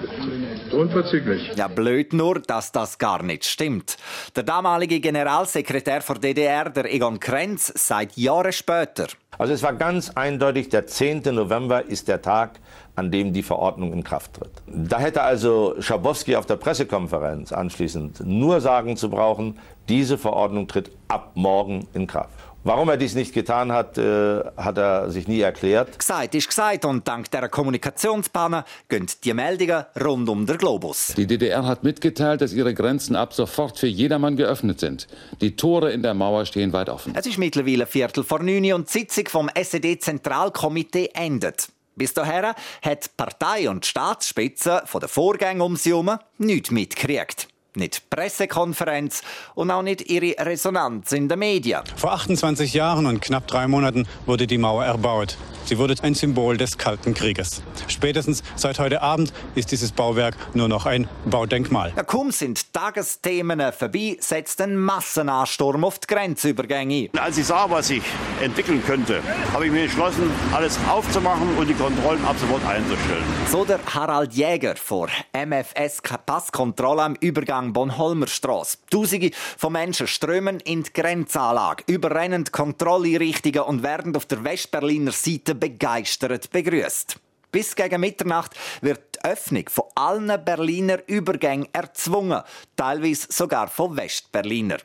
Unverzüglich. 0.73 1.53
Ja, 1.57 1.69
blöd 1.69 2.13
nur, 2.13 2.41
dass 2.41 2.73
das 2.73 2.99
gar 2.99 3.23
nicht 3.23 3.45
stimmt. 3.45 3.97
Der 4.35 4.43
damalige 4.43 5.01
Generalsekretär 5.01 6.01
der 6.01 6.15
DDR, 6.17 6.71
der 6.71 6.93
Egon 6.93 7.21
Krenz, 7.21 7.73
sagt 7.77 8.17
Jahre 8.17 8.53
später. 8.53 9.09
Also 9.39 9.53
es 9.53 9.63
war 9.63 9.75
ganz 9.75 10.11
eindeutig, 10.11 10.71
der 10.71 10.87
10. 10.87 11.23
November 11.35 11.85
ist 11.85 12.09
der 12.09 12.23
Tag, 12.23 12.59
an 12.95 13.11
dem 13.11 13.35
die 13.35 13.43
Verordnung 13.43 13.93
in 13.93 14.03
Kraft 14.03 14.35
tritt. 14.35 14.53
Da 14.67 14.99
hätte 14.99 15.23
also 15.23 15.75
Schabowski 15.79 16.37
auf 16.37 16.47
der 16.47 16.57
Pressekonferenz 16.57 17.53
anschließend 17.53 18.27
nur 18.27 18.61
sagen 18.63 18.97
zu 18.97 19.11
brauchen, 19.11 19.59
diese 19.89 20.17
Verordnung 20.17 20.67
tritt 20.67 20.91
ab 21.09 21.33
morgen 21.35 21.87
in 21.93 22.07
Kraft. 22.07 22.31
Warum 22.67 22.89
er 22.89 22.97
dies 22.97 23.15
nicht 23.15 23.33
getan 23.33 23.71
hat, 23.71 23.97
äh, 23.97 24.41
hat 24.57 24.77
er 24.77 25.09
sich 25.13 25.29
nie 25.29 25.39
erklärt. 25.39 25.97
Gesagt 25.97 26.35
ist 26.35 26.49
gesagt 26.49 26.85
und 26.85 27.07
dank 27.07 27.31
der 27.31 27.49
Kommunikationspanne 27.49 28.65
gehen 28.89 29.07
die 29.23 29.35
Meldungen 29.35 29.85
rund 30.03 30.29
um 30.29 30.47
den 30.47 30.59
Globus. 30.59 31.15
Die 31.17 31.29
DDR 31.29 31.65
hat 31.65 31.85
mitgeteilt, 31.85 32.41
dass 32.41 32.53
ihre 32.53 32.75
Grenzen 32.75 33.15
ab 33.15 33.35
sofort 33.35 33.79
für 33.79 33.87
jedermann 33.87 34.35
geöffnet 34.35 34.81
sind. 34.81 35.07
Die 35.41 35.55
Tore 35.55 35.93
in 35.93 36.03
der 36.03 36.15
Mauer 36.15 36.45
stehen 36.45 36.73
weit 36.73 36.89
offen. 36.89 37.15
Es 37.15 37.25
ist 37.27 37.39
mittlerweile 37.39 37.87
Viertel 37.87 38.25
vor 38.25 38.43
neun 38.43 38.73
und 38.73 38.89
die 38.89 38.99
Sitzung 38.99 39.29
vom 39.29 39.49
SED-Zentralkomitee 39.55 41.11
endet. 41.15 41.69
Bis 41.95 42.15
dahin 42.15 42.53
hat 42.83 43.17
Partei 43.17 43.71
und 43.71 43.87
Staatsspitze 43.87 44.83
von 44.87 44.99
den 44.99 45.09
Vorgängen 45.09 45.63
um 45.63 45.77
sie 45.77 45.91
herum 45.91 46.19
nichts 46.39 46.73
mitgekriegt. 46.73 47.47
Nicht 47.77 47.97
die 47.97 48.17
Pressekonferenz 48.17 49.23
und 49.55 49.71
auch 49.71 49.83
nicht 49.83 50.11
ihre 50.11 50.35
Resonanz 50.45 51.13
in 51.13 51.29
den 51.29 51.39
Medien. 51.39 51.83
Vor 51.97 52.13
28 52.13 52.73
Jahren 52.73 53.07
und 53.07 53.21
knapp 53.21 53.47
drei 53.47 53.69
Monaten 53.69 54.09
wurde 54.25 54.47
die 54.47 54.59
Mauer 54.59 54.85
erbaut. 54.85 55.37
Sie 55.67 55.79
wurde 55.79 55.97
ein 56.03 56.15
Symbol 56.15 56.57
des 56.57 56.79
Kalten 56.79 57.13
Krieges. 57.13 57.61
Spätestens 57.89 58.45
seit 58.55 58.79
heute 58.79 59.03
Abend 59.03 59.33
ist 59.57 59.73
dieses 59.73 59.91
Bauwerk 59.91 60.37
nur 60.55 60.69
noch 60.69 60.87
ein 60.87 61.09
Baudenkmal. 61.25 61.93
Ja, 61.97 62.05
kaum 62.05 62.31
sind 62.31 62.73
Tagesthemen 62.73 63.61
vorbei, 63.73 64.17
setzt 64.21 64.61
ein 64.61 64.77
Massenansturm 64.77 65.85
auf 65.85 65.99
die 65.99 66.07
Grenzübergänge. 66.07 67.11
Als 67.19 67.37
ich 67.37 67.47
sah, 67.47 67.69
was 67.69 67.89
sich 67.89 68.03
entwickeln 68.41 68.81
könnte, 68.87 69.21
habe 69.53 69.67
ich 69.67 69.73
mir 69.73 69.83
entschlossen, 69.83 70.31
alles 70.55 70.79
aufzumachen 70.89 71.57
und 71.59 71.67
die 71.69 71.75
Kontrollen 71.75 72.25
ab 72.25 72.37
sofort 72.39 72.65
einzustellen. 72.65 73.25
So 73.51 73.65
der 73.65 73.81
Harald 73.93 74.35
Jäger 74.35 74.77
vor 74.77 75.09
MFS 75.33 76.01
Passkontrolle 76.25 77.03
am 77.03 77.17
Übergang 77.17 77.66
Bonholmerstraße. 77.73 78.79
Tausende 78.91 79.31
von 79.57 79.73
Menschen 79.73 80.07
strömen 80.07 80.61
in 80.61 80.83
die 80.83 80.93
Grenzanlage, 80.93 81.85
überrennen 81.87 82.45
Kontrolleinrichtungen 82.45 83.63
und 83.63 83.83
werden 83.83 84.17
auf 84.17 84.27
der 84.27 84.45
Westberliner 84.45 85.13
Seite 85.13 85.55
begeistert 85.55 86.51
begrüßt. 86.51 87.19
Bis 87.53 87.75
gegen 87.75 88.01
Mitternacht 88.01 88.55
wird 88.83 89.17
die 89.17 89.25
Öffnung 89.25 89.69
von 89.69 89.85
allen 89.95 90.45
Berliner 90.45 90.99
Übergängen 91.07 91.69
erzwungen, 91.73 92.43
teilweise 92.77 93.29
sogar 93.31 93.69
von 93.69 93.97
Westberliner. 93.97 94.79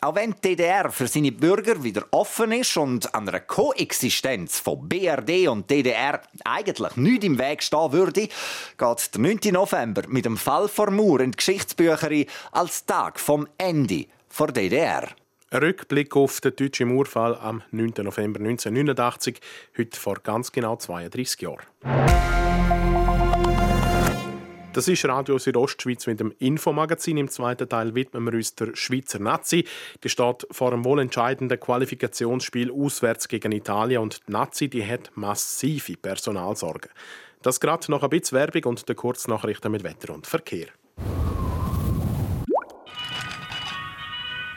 Auch 0.00 0.14
wenn 0.14 0.30
die 0.30 0.50
DDR 0.50 0.92
für 0.92 1.08
seine 1.08 1.32
Bürger 1.32 1.82
wieder 1.82 2.04
offen 2.12 2.52
ist 2.52 2.76
und 2.76 3.12
an 3.14 3.28
einer 3.28 3.40
Koexistenz 3.40 4.60
von 4.60 4.88
BRD 4.88 5.48
und 5.48 5.68
DDR 5.68 6.20
eigentlich 6.44 6.96
nicht 6.96 7.24
im 7.24 7.36
Weg 7.38 7.64
stehen 7.64 7.90
würde, 7.90 8.28
geht 8.78 9.14
der 9.14 9.20
9. 9.20 9.38
November 9.50 10.02
mit 10.06 10.24
dem 10.24 10.36
Fall 10.36 10.68
vor 10.68 10.92
Mur 10.92 11.20
in 11.20 11.32
die 11.32 11.36
Geschichtsbücher 11.36 12.10
als 12.52 12.86
Tag 12.86 13.18
vom 13.18 13.48
Ende 13.58 14.06
der 14.38 14.46
DDR. 14.46 15.08
Ein 15.50 15.58
Rückblick 15.62 16.14
auf 16.14 16.40
den 16.42 16.54
deutschen 16.54 16.94
Mauerfall 16.94 17.36
am 17.36 17.62
9. 17.72 17.94
November 18.04 18.38
1989, 18.38 19.40
heute 19.76 19.98
vor 19.98 20.20
ganz 20.22 20.52
genau 20.52 20.76
32 20.76 21.40
Jahren. 21.40 21.66
Das 24.74 24.86
ist 24.86 25.04
Radio 25.06 25.38
Südostschweiz 25.38 26.06
mit 26.06 26.20
dem 26.20 26.32
Infomagazin. 26.38 27.16
Im 27.16 27.28
zweiten 27.28 27.68
Teil 27.68 27.94
widmen 27.94 28.24
wir 28.26 28.34
uns 28.34 28.54
der 28.54 28.76
Schweizer 28.76 29.18
Nazi. 29.18 29.64
Die 30.04 30.08
steht 30.10 30.46
vor 30.50 30.72
einem 30.72 30.84
wohl 30.84 31.00
entscheidenden 31.00 31.58
Qualifikationsspiel 31.58 32.70
auswärts 32.70 33.28
gegen 33.28 33.52
Italien 33.52 34.02
und 34.02 34.20
die 34.28 34.32
Nazi 34.32 34.68
die 34.68 34.86
hat 34.86 35.10
massive 35.14 35.96
Personalsorgen. 35.96 36.90
Das 37.40 37.60
gerade 37.60 37.90
noch 37.90 38.02
ein 38.02 38.10
bisschen 38.10 38.38
Werbung 38.38 38.64
und 38.64 38.88
der 38.88 38.94
Kurznachrichten 38.94 39.72
mit 39.72 39.84
Wetter 39.84 40.12
und 40.12 40.26
Verkehr. 40.26 40.66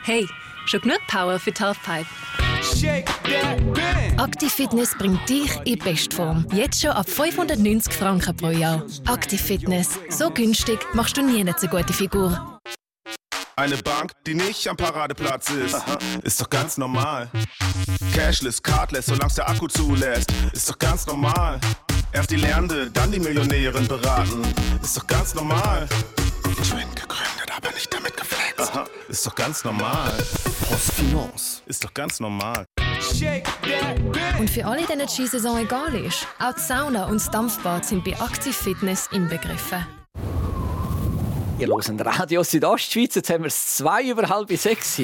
Hey, 0.04 0.28
schon 0.66 0.80
genug 0.82 1.00
Power 1.08 1.38
für 1.38 1.52
die 1.52 1.62
Halfpipe? 1.62 2.41
Active 4.18 4.68
bringt 4.98 5.28
dich 5.28 5.52
in 5.64 5.78
Bestform. 5.78 6.46
Jetzt 6.52 6.82
schon 6.82 6.90
ab 6.90 7.08
590 7.08 7.92
Franken 7.92 8.36
pro 8.36 8.50
Jahr. 8.50 8.82
Active 9.08 9.84
So 10.08 10.30
günstig 10.30 10.78
machst 10.92 11.16
du 11.16 11.22
nie 11.22 11.40
eine 11.40 11.54
so 11.56 11.68
gute 11.68 11.92
Figur. 11.92 12.60
Eine 13.54 13.76
Bank, 13.76 14.12
die 14.26 14.34
nicht 14.34 14.66
am 14.66 14.76
Paradeplatz 14.76 15.50
ist, 15.50 15.74
Aha. 15.74 15.98
ist 16.22 16.40
doch 16.40 16.50
ganz 16.50 16.78
normal. 16.78 17.30
Cashless, 18.14 18.62
cardless, 18.62 19.06
solange 19.06 19.34
der 19.34 19.48
Akku 19.48 19.68
zulässt, 19.68 20.32
ist 20.52 20.68
doch 20.68 20.78
ganz 20.78 21.06
normal. 21.06 21.60
Erst 22.12 22.30
die 22.30 22.36
Lernende, 22.36 22.90
dann 22.90 23.12
die 23.12 23.20
Millionärin 23.20 23.86
beraten, 23.86 24.42
ist 24.82 24.96
doch 24.96 25.06
ganz 25.06 25.34
normal. 25.34 25.86
Twin 26.64 26.88
gegründet, 26.94 27.50
aber 27.56 27.70
nicht 27.72 27.92
damit. 27.92 28.11
Aha. 28.62 28.84
Ist 29.08 29.26
doch 29.26 29.34
ganz 29.34 29.64
normal. 29.64 30.12
Postfinance. 30.68 31.62
Ist 31.66 31.84
doch 31.84 31.92
ganz 31.92 32.20
normal. 32.20 32.64
Und 34.38 34.48
für 34.48 34.64
alle, 34.64 34.86
denen 34.86 35.06
die 35.06 35.12
Skisaison 35.12 35.58
egal 35.58 35.94
ist, 35.94 36.26
auch 36.38 36.54
die 36.54 36.60
Sauna 36.60 37.06
und 37.06 37.14
das 37.16 37.30
Dampfbad 37.30 37.84
sind 37.84 38.04
bei 38.04 38.12
Active 38.12 38.52
Fitness 38.52 39.08
inbegriffen. 39.10 39.84
Ihr 41.58 41.66
hört 41.68 42.06
Radio 42.06 42.42
Südostschweiz, 42.42 43.14
jetzt 43.14 43.30
haben 43.30 43.42
wir 43.42 43.48
es 43.48 43.76
zwei 43.76 44.04
über 44.04 44.28
halb 44.28 44.50
sechs. 44.56 44.98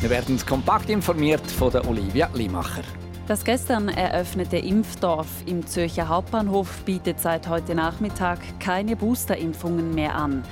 Wir 0.00 0.10
werden 0.10 0.44
kompakt 0.46 0.90
informiert 0.90 1.50
von 1.50 1.70
der 1.70 1.86
Olivia 1.88 2.28
Limacher. 2.34 2.82
Das 3.28 3.44
gestern 3.44 3.88
eröffnete 3.88 4.56
Impfdorf 4.56 5.28
im 5.46 5.64
Zürcher 5.64 6.08
Hauptbahnhof 6.08 6.82
bietet 6.84 7.20
seit 7.20 7.48
heute 7.48 7.76
Nachmittag 7.76 8.38
keine 8.58 8.96
Boosterimpfungen 8.96 9.94
mehr 9.94 10.16
an. 10.16 10.42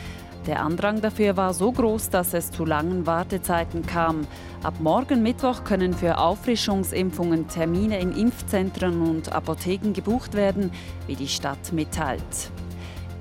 Der 0.47 0.63
Andrang 0.63 1.01
dafür 1.01 1.37
war 1.37 1.53
so 1.53 1.73
groß, 1.73 2.11
dass 2.11 2.33
es 2.33 2.53
zu 2.53 2.65
langen 2.65 3.07
Wartezeiten 3.07 3.85
kam. 3.85 4.27
Ab 4.63 4.75
morgen 4.79 5.23
Mittwoch 5.23 5.65
können 5.65 5.93
für 5.93 6.19
Auffrischungsimpfungen 6.19 7.49
Termine 7.49 7.99
in 7.99 8.13
Impfzentren 8.13 9.03
und 9.03 9.33
Apotheken 9.33 9.93
gebucht 9.93 10.35
werden, 10.35 10.71
wie 11.09 11.17
die 11.17 11.29
Stadt 11.29 11.73
mitteilt. 11.73 12.51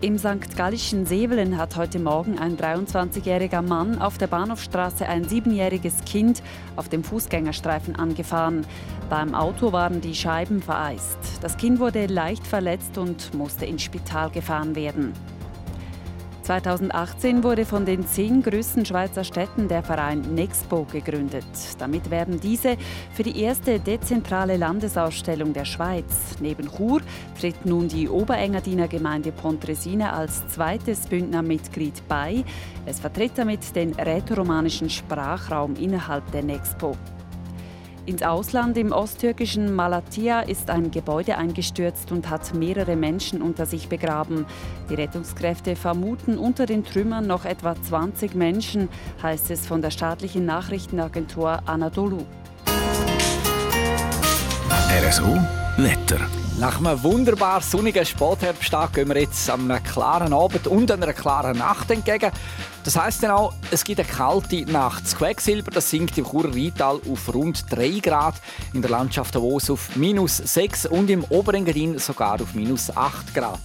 Im 0.01 0.17
St. 0.17 0.55
Gallischen 0.55 1.05
Sevelen 1.05 1.57
hat 1.57 1.75
heute 1.75 1.99
Morgen 1.99 2.39
ein 2.39 2.55
23-jähriger 2.55 3.61
Mann 3.61 3.99
auf 3.99 4.17
der 4.17 4.27
Bahnhofstraße 4.27 5.05
ein 5.05 5.25
siebenjähriges 5.25 6.05
Kind 6.05 6.41
auf 6.77 6.87
dem 6.87 7.03
Fußgängerstreifen 7.03 7.97
angefahren. 7.97 8.65
Beim 9.09 9.35
Auto 9.35 9.73
waren 9.73 9.99
die 9.99 10.15
Scheiben 10.15 10.61
vereist. 10.61 11.17
Das 11.41 11.57
Kind 11.57 11.81
wurde 11.81 12.05
leicht 12.05 12.47
verletzt 12.47 12.97
und 12.97 13.33
musste 13.33 13.65
ins 13.65 13.81
Spital 13.81 14.29
gefahren 14.29 14.73
werden. 14.73 15.11
2018 16.49 17.43
wurde 17.43 17.63
von 17.63 17.85
den 17.85 18.07
zehn 18.07 18.41
größten 18.41 18.83
Schweizer 18.83 19.23
Städten 19.23 19.67
der 19.67 19.83
Verein 19.83 20.33
Nexpo 20.33 20.83
gegründet. 20.91 21.45
Damit 21.77 22.09
werden 22.09 22.39
diese 22.39 22.75
für 23.13 23.21
die 23.21 23.39
erste 23.39 23.79
dezentrale 23.79 24.57
Landesausstellung 24.57 25.53
der 25.53 25.65
Schweiz. 25.65 26.37
Neben 26.39 26.67
Chur 26.67 27.01
tritt 27.39 27.67
nun 27.67 27.87
die 27.87 28.09
Oberengadiner 28.09 28.87
Gemeinde 28.87 29.31
Pontresina 29.31 30.13
als 30.13 30.47
zweites 30.47 31.05
Bündnermitglied 31.05 32.01
bei. 32.07 32.43
Es 32.87 32.99
vertritt 32.99 33.33
damit 33.35 33.75
den 33.75 33.93
rätoromanischen 33.93 34.89
Sprachraum 34.89 35.75
innerhalb 35.75 36.31
der 36.31 36.41
Nexpo. 36.41 36.97
Ins 38.05 38.23
Ausland 38.23 38.77
im 38.77 38.91
osttürkischen 38.91 39.73
Malatya 39.75 40.41
ist 40.41 40.69
ein 40.69 40.91
Gebäude 40.91 41.37
eingestürzt 41.37 42.11
und 42.11 42.29
hat 42.29 42.53
mehrere 42.53 42.95
Menschen 42.95 43.41
unter 43.41 43.65
sich 43.65 43.87
begraben. 43.87 44.45
Die 44.89 44.95
Rettungskräfte 44.95 45.75
vermuten 45.75 46.37
unter 46.37 46.65
den 46.65 46.83
Trümmern 46.83 47.27
noch 47.27 47.45
etwa 47.45 47.75
20 47.75 48.33
Menschen, 48.35 48.89
heißt 49.21 49.51
es 49.51 49.67
von 49.67 49.81
der 49.81 49.91
staatlichen 49.91 50.45
Nachrichtenagentur 50.45 51.61
Anadolu. 51.65 52.25
RSO 54.91 55.37
Wetter. 55.77 56.38
Nach 56.59 56.77
einem 56.77 57.01
wunderbar 57.03 57.61
sonnigen 57.61 58.05
Spätherbsttag 58.05 58.91
gehen 58.91 59.07
wir 59.07 59.21
jetzt 59.21 59.49
an 59.49 59.71
einem 59.71 59.81
klaren 59.81 60.33
Abend 60.33 60.67
und 60.67 60.91
einer 60.91 61.13
klaren 61.13 61.57
Nacht 61.57 61.89
entgegen. 61.89 62.31
Das 62.83 62.97
heisst 62.97 63.23
dann 63.23 63.31
auch, 63.31 63.53
es 63.71 63.85
gibt 63.85 64.01
eine 64.01 64.09
kalte 64.09 64.69
Nacht. 64.69 65.05
Das 65.05 65.15
Quecksilber 65.15 65.71
das 65.71 65.89
sinkt 65.89 66.17
im 66.17 66.25
Churer 66.25 66.53
Rheintal 66.53 66.99
auf 67.09 67.33
rund 67.33 67.63
3 67.69 67.99
Grad, 67.99 68.35
in 68.73 68.81
der 68.81 68.91
Landschaft 68.91 69.35
Davos 69.35 69.69
auf 69.69 69.95
minus 69.95 70.35
6 70.35 70.87
und 70.87 71.09
im 71.09 71.23
Oberengadin 71.29 71.97
sogar 71.97 72.41
auf 72.41 72.53
minus 72.53 72.89
8 72.93 73.33
Grad. 73.33 73.61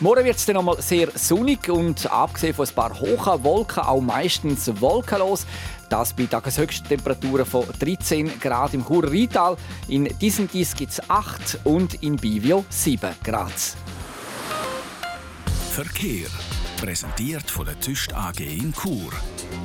Morgen 0.00 0.24
wird 0.24 0.36
es 0.36 0.44
dann 0.44 0.56
nochmal 0.56 0.82
sehr 0.82 1.08
sonnig 1.14 1.68
und 1.68 2.10
abgesehen 2.10 2.52
von 2.52 2.66
ein 2.66 2.74
paar 2.74 2.98
hohen 2.98 3.44
Wolken 3.44 3.82
auch 3.84 4.00
meistens 4.00 4.70
wolkenlos. 4.80 5.46
Das 5.88 6.12
bei 6.12 6.26
Tageshöchsttemperaturen 6.26 7.46
von 7.46 7.64
13 7.78 8.40
Grad 8.40 8.74
im 8.74 8.84
Churer 8.84 9.10
Rheintal. 9.10 9.56
In 9.88 10.06
diesem 10.18 10.48
Dies 10.48 10.74
gibt 10.74 10.92
es 10.92 11.10
8 11.10 11.60
und 11.64 12.02
in 12.02 12.16
Bivio 12.16 12.64
7 12.68 13.14
Grad. 13.22 13.52
Verkehr. 15.70 16.28
Präsentiert 16.80 17.48
von 17.50 17.64
der 17.66 17.78
Tüst 17.78 18.12
AG 18.14 18.40
in 18.40 18.72
Chur. 18.74 19.12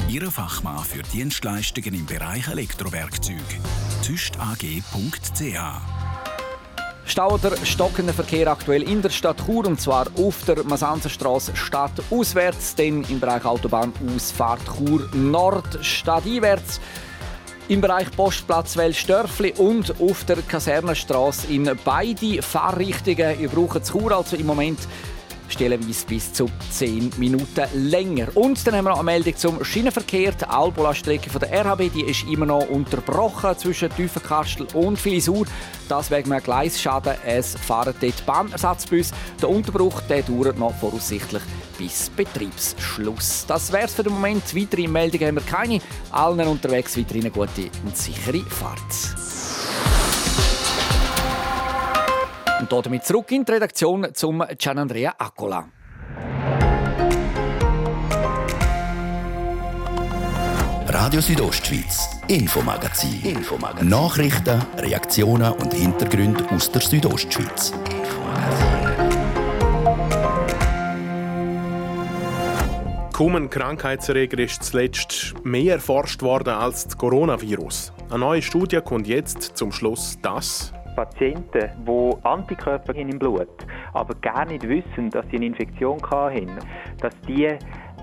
Ihre 0.08 0.32
Fachmann 0.32 0.84
für 0.84 1.02
Dienstleistungen 1.02 1.94
im 1.96 2.06
Bereich 2.06 2.48
Elektrowerkzeug. 2.48 3.38
tüstag.ch 4.04 5.99
Stau 7.10 7.34
oder 7.34 7.58
stockender 7.66 8.14
Verkehr 8.14 8.48
aktuell 8.52 8.84
in 8.84 9.02
der 9.02 9.10
Stadt 9.10 9.44
Chur 9.44 9.66
und 9.66 9.82
zwar 9.82 10.06
auf 10.16 10.46
der 10.46 10.64
Masanzerstraße 10.64 11.56
stadtauswärts, 11.56 12.76
dann 12.76 13.04
im 13.06 13.20
Bereich 13.20 13.44
Autobahnausfahrt 13.46 14.62
Chur 14.78 15.10
Nord 15.16 15.84
stadteinwärts. 15.84 16.80
Im 17.68 17.82
Bereich 17.82 18.12
Postplatz 18.12 18.78
Welsdörfli 18.78 19.54
und 19.58 20.00
auf 20.00 20.24
der 20.26 20.38
Kasernenstraße 20.44 21.48
in 21.52 21.72
beide 21.84 22.44
Fahrrichtungen. 22.44 23.40
Ihr 23.40 23.50
braucht 23.50 23.92
Chur 23.92 24.12
also 24.12 24.36
im 24.36 24.46
Moment 24.46 24.80
stellenweise 25.50 26.06
bis 26.06 26.32
zu 26.32 26.50
10 26.72 27.12
Minuten 27.18 27.66
länger. 27.74 28.28
Und 28.36 28.66
dann 28.66 28.76
haben 28.76 28.86
wir 28.86 28.92
noch 28.92 29.00
eine 29.00 29.06
Meldung 29.06 29.36
zum 29.36 29.64
Schienenverkehr. 29.64 30.32
Die 30.32 30.46
Albola-Strecke 30.46 31.30
der 31.40 31.66
RHB 31.66 31.92
die 31.94 32.04
ist 32.04 32.24
immer 32.28 32.46
noch 32.46 32.70
unterbrochen 32.70 33.58
zwischen 33.58 33.90
Tiefenkastel 33.90 34.68
und 34.74 34.98
Filisur. 34.98 35.46
Das 35.88 36.12
wegen 36.12 36.32
einem 36.32 36.44
Gleisschaden. 36.44 37.16
Es 37.26 37.56
fahren 37.56 37.94
dort 38.00 38.26
Bahnersatzbus. 38.26 39.12
Der 39.42 39.50
Unterbruch 39.50 40.02
der 40.02 40.24
dauert 40.24 40.58
noch 40.58 40.76
voraussichtlich 40.76 41.42
bis 41.78 42.10
Betriebsschluss. 42.10 43.46
Das 43.48 43.72
wäre 43.72 43.86
es 43.86 43.94
für 43.94 44.04
den 44.04 44.14
Moment. 44.14 44.56
Weitere 44.56 44.88
Meldungen 44.88 45.28
haben 45.28 45.36
wir 45.36 45.44
keine. 45.44 45.80
Allen 46.12 46.48
unterwegs 46.48 46.98
weiterhin 46.98 47.24
eine 47.24 47.32
gute 47.32 47.70
und 47.86 47.98
sichere 47.98 48.44
Fahrt. 48.50 49.29
Und 52.60 52.72
damit 52.72 53.06
zurück 53.06 53.32
in 53.32 53.46
die 53.46 53.52
Redaktion 53.54 54.08
zum 54.14 54.44
Gianandrea 54.58 55.16
Accola. 55.18 55.70
Radio 60.88 61.22
Südostschweiz, 61.22 62.10
Infomagazin. 62.28 63.22
Infomagazin. 63.24 63.88
Nachrichten, 63.88 64.62
Reaktionen 64.78 65.54
und 65.54 65.74
Hintergründe 65.74 66.44
aus 66.52 66.70
der 66.72 66.82
Südostschweiz. 66.82 67.72
Kaum 73.14 73.36
ein 73.36 73.50
Krankheitserreger 73.50 74.40
ist 74.40 74.64
zuletzt 74.64 75.36
mehr 75.44 75.76
erforscht 75.76 76.22
worden 76.22 76.54
als 76.54 76.86
das 76.86 76.98
Coronavirus. 76.98 77.94
Eine 78.10 78.20
neue 78.20 78.42
Studie 78.42 78.82
kommt 78.82 79.08
jetzt 79.08 79.58
zum 79.58 79.72
Schluss, 79.72 80.18
dass 80.22 80.74
Patienten, 81.00 81.72
die 81.88 82.14
Antikörper 82.24 82.94
haben 82.94 83.08
im 83.08 83.20
Blut, 83.20 83.48
aber 83.94 84.16
gar 84.16 84.44
nicht 84.44 84.68
wissen, 84.68 85.10
dass 85.12 85.26
sie 85.30 85.38
eine 85.38 85.46
Infektion 85.46 85.98
hatten, 86.12 86.58
dass 87.00 87.14
die 87.26 87.48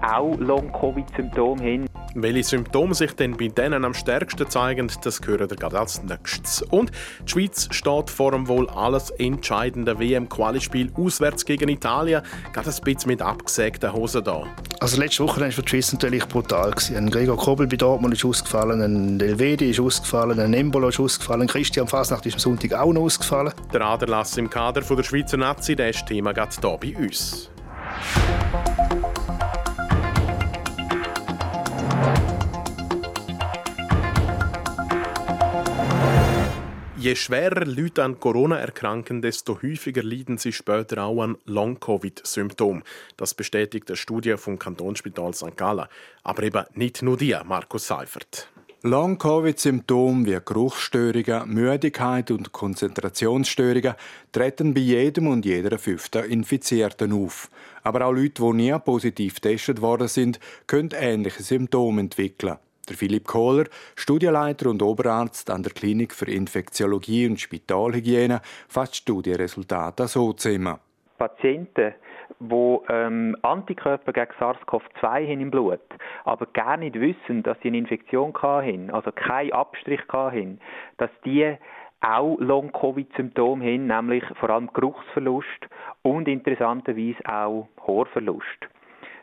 auch 0.02 0.36
Long-Covid-Symptome 0.38 1.62
haben. 1.62 1.86
Welche 2.14 2.44
Symptome 2.44 2.94
sich 2.94 3.12
denn 3.12 3.36
bei 3.36 3.48
denen 3.48 3.84
am 3.84 3.92
stärksten 3.92 4.48
zeigen, 4.48 4.90
das 5.02 5.20
hören 5.26 5.50
wir 5.50 5.56
gerade 5.56 5.78
als 5.78 6.02
nächstes. 6.02 6.62
Und 6.62 6.90
die 7.26 7.30
Schweiz 7.30 7.68
steht 7.70 8.08
vor 8.08 8.32
dem 8.32 8.48
wohl 8.48 8.70
alles 8.70 9.10
entscheidenden 9.10 9.98
WM-Qualispiel 9.98 10.90
auswärts 10.96 11.44
gegen 11.44 11.68
Italien. 11.68 12.22
Gerade 12.54 12.70
ein 12.70 12.84
bisschen 12.84 13.10
mit 13.10 13.20
abgesägten 13.20 13.92
Hosen 13.92 14.24
da. 14.24 14.44
Also 14.80 14.98
letzte 14.98 15.24
Woche 15.24 15.42
war 15.42 15.50
für 15.50 15.62
die 15.62 15.68
Schweiz 15.68 15.92
natürlich 15.92 16.26
brutal. 16.26 16.74
Ein 16.94 17.10
Gregor 17.10 17.36
Kobel 17.36 17.66
bei 17.66 17.76
Dortmund 17.76 18.14
ist 18.14 18.24
ausgefallen, 18.24 18.80
ein 18.80 19.20
Elvedi 19.20 19.70
ist 19.70 19.80
ausgefallen, 19.80 20.40
ein 20.40 20.54
Embolo 20.54 20.88
ist 20.88 21.00
ausgefallen, 21.00 21.46
Christian 21.46 21.86
Fasnacht 21.86 22.24
ist 22.24 22.34
am 22.34 22.40
Sonntag 22.40 22.72
auch 22.72 22.92
noch 22.92 23.02
ausgefallen. 23.02 23.52
Der 23.74 23.82
Aderlass 23.82 24.36
im 24.38 24.48
Kader 24.48 24.80
der 24.80 25.02
Schweizer 25.02 25.36
Nazi, 25.36 25.76
das 25.76 25.96
ist 25.96 26.06
Thema 26.06 26.32
gerade 26.32 26.54
hier 26.60 26.78
bei 26.78 26.96
uns. 26.96 27.50
Je 37.06 37.14
schwerer 37.14 37.64
Leute 37.64 38.02
an 38.02 38.18
Corona 38.18 38.58
erkranken, 38.58 39.22
desto 39.22 39.62
häufiger 39.62 40.02
leiden 40.02 40.38
sie 40.38 40.50
später 40.50 41.04
auch 41.04 41.22
an 41.22 41.38
Long-Covid-Symptomen. 41.44 42.82
Das 43.16 43.32
bestätigt 43.32 43.88
eine 43.88 43.96
Studie 43.96 44.36
vom 44.36 44.58
Kantonsspital 44.58 45.32
St. 45.32 45.56
Gallen. 45.56 45.86
Aber 46.24 46.42
eben 46.42 46.64
nicht 46.74 47.02
nur 47.02 47.16
die, 47.16 47.36
Markus 47.44 47.86
Seifert. 47.86 48.48
Long-Covid-Symptome 48.82 50.26
wie 50.26 50.40
Geruchsstörungen, 50.44 51.48
Müdigkeit 51.48 52.32
und 52.32 52.50
Konzentrationsstörungen 52.50 53.94
treten 54.32 54.74
bei 54.74 54.80
jedem 54.80 55.28
und 55.28 55.46
jeder 55.46 55.78
fünften 55.78 56.24
Infizierten 56.24 57.12
auf. 57.12 57.50
Aber 57.84 58.04
auch 58.04 58.12
Leute, 58.14 58.42
die 58.42 58.52
nie 58.52 58.76
positiv 58.80 59.36
getestet 59.36 59.80
worden 59.80 60.08
sind, 60.08 60.40
können 60.66 60.90
ähnliche 60.92 61.44
Symptome 61.44 62.00
entwickeln. 62.00 62.56
Der 62.88 62.96
Philipp 62.96 63.26
Kohler, 63.26 63.64
Studienleiter 63.96 64.70
und 64.70 64.82
Oberarzt 64.82 65.50
an 65.50 65.62
der 65.62 65.72
Klinik 65.72 66.14
für 66.14 66.30
Infektiologie 66.30 67.26
und 67.26 67.40
Spitalhygiene, 67.40 68.40
fasst 68.68 68.94
die 68.94 68.98
Studienresultate 68.98 70.06
so 70.06 70.32
zusammen. 70.32 70.78
Patienten, 71.18 71.94
die 72.38 72.78
ähm, 72.88 73.36
Antikörper 73.42 74.12
gegen 74.12 74.32
SARS-CoV-2 74.38 75.02
haben 75.02 75.40
im 75.40 75.50
Blut, 75.50 75.80
aber 76.24 76.46
gar 76.46 76.76
nicht 76.76 76.94
wissen, 77.00 77.42
dass 77.42 77.58
sie 77.62 77.68
eine 77.68 77.78
Infektion 77.78 78.34
hatten, 78.34 78.90
also 78.90 79.10
keinen 79.12 79.52
Abstrich 79.52 80.02
hatten, 80.08 80.60
dass 80.98 81.10
die 81.24 81.56
auch 82.00 82.36
Long-Covid-Symptome 82.38 83.64
haben, 83.64 83.86
nämlich 83.86 84.24
vor 84.38 84.50
allem 84.50 84.70
Geruchsverlust 84.72 85.66
und 86.02 86.28
interessanterweise 86.28 87.18
auch 87.26 87.68
Haarverlust. 87.86 88.68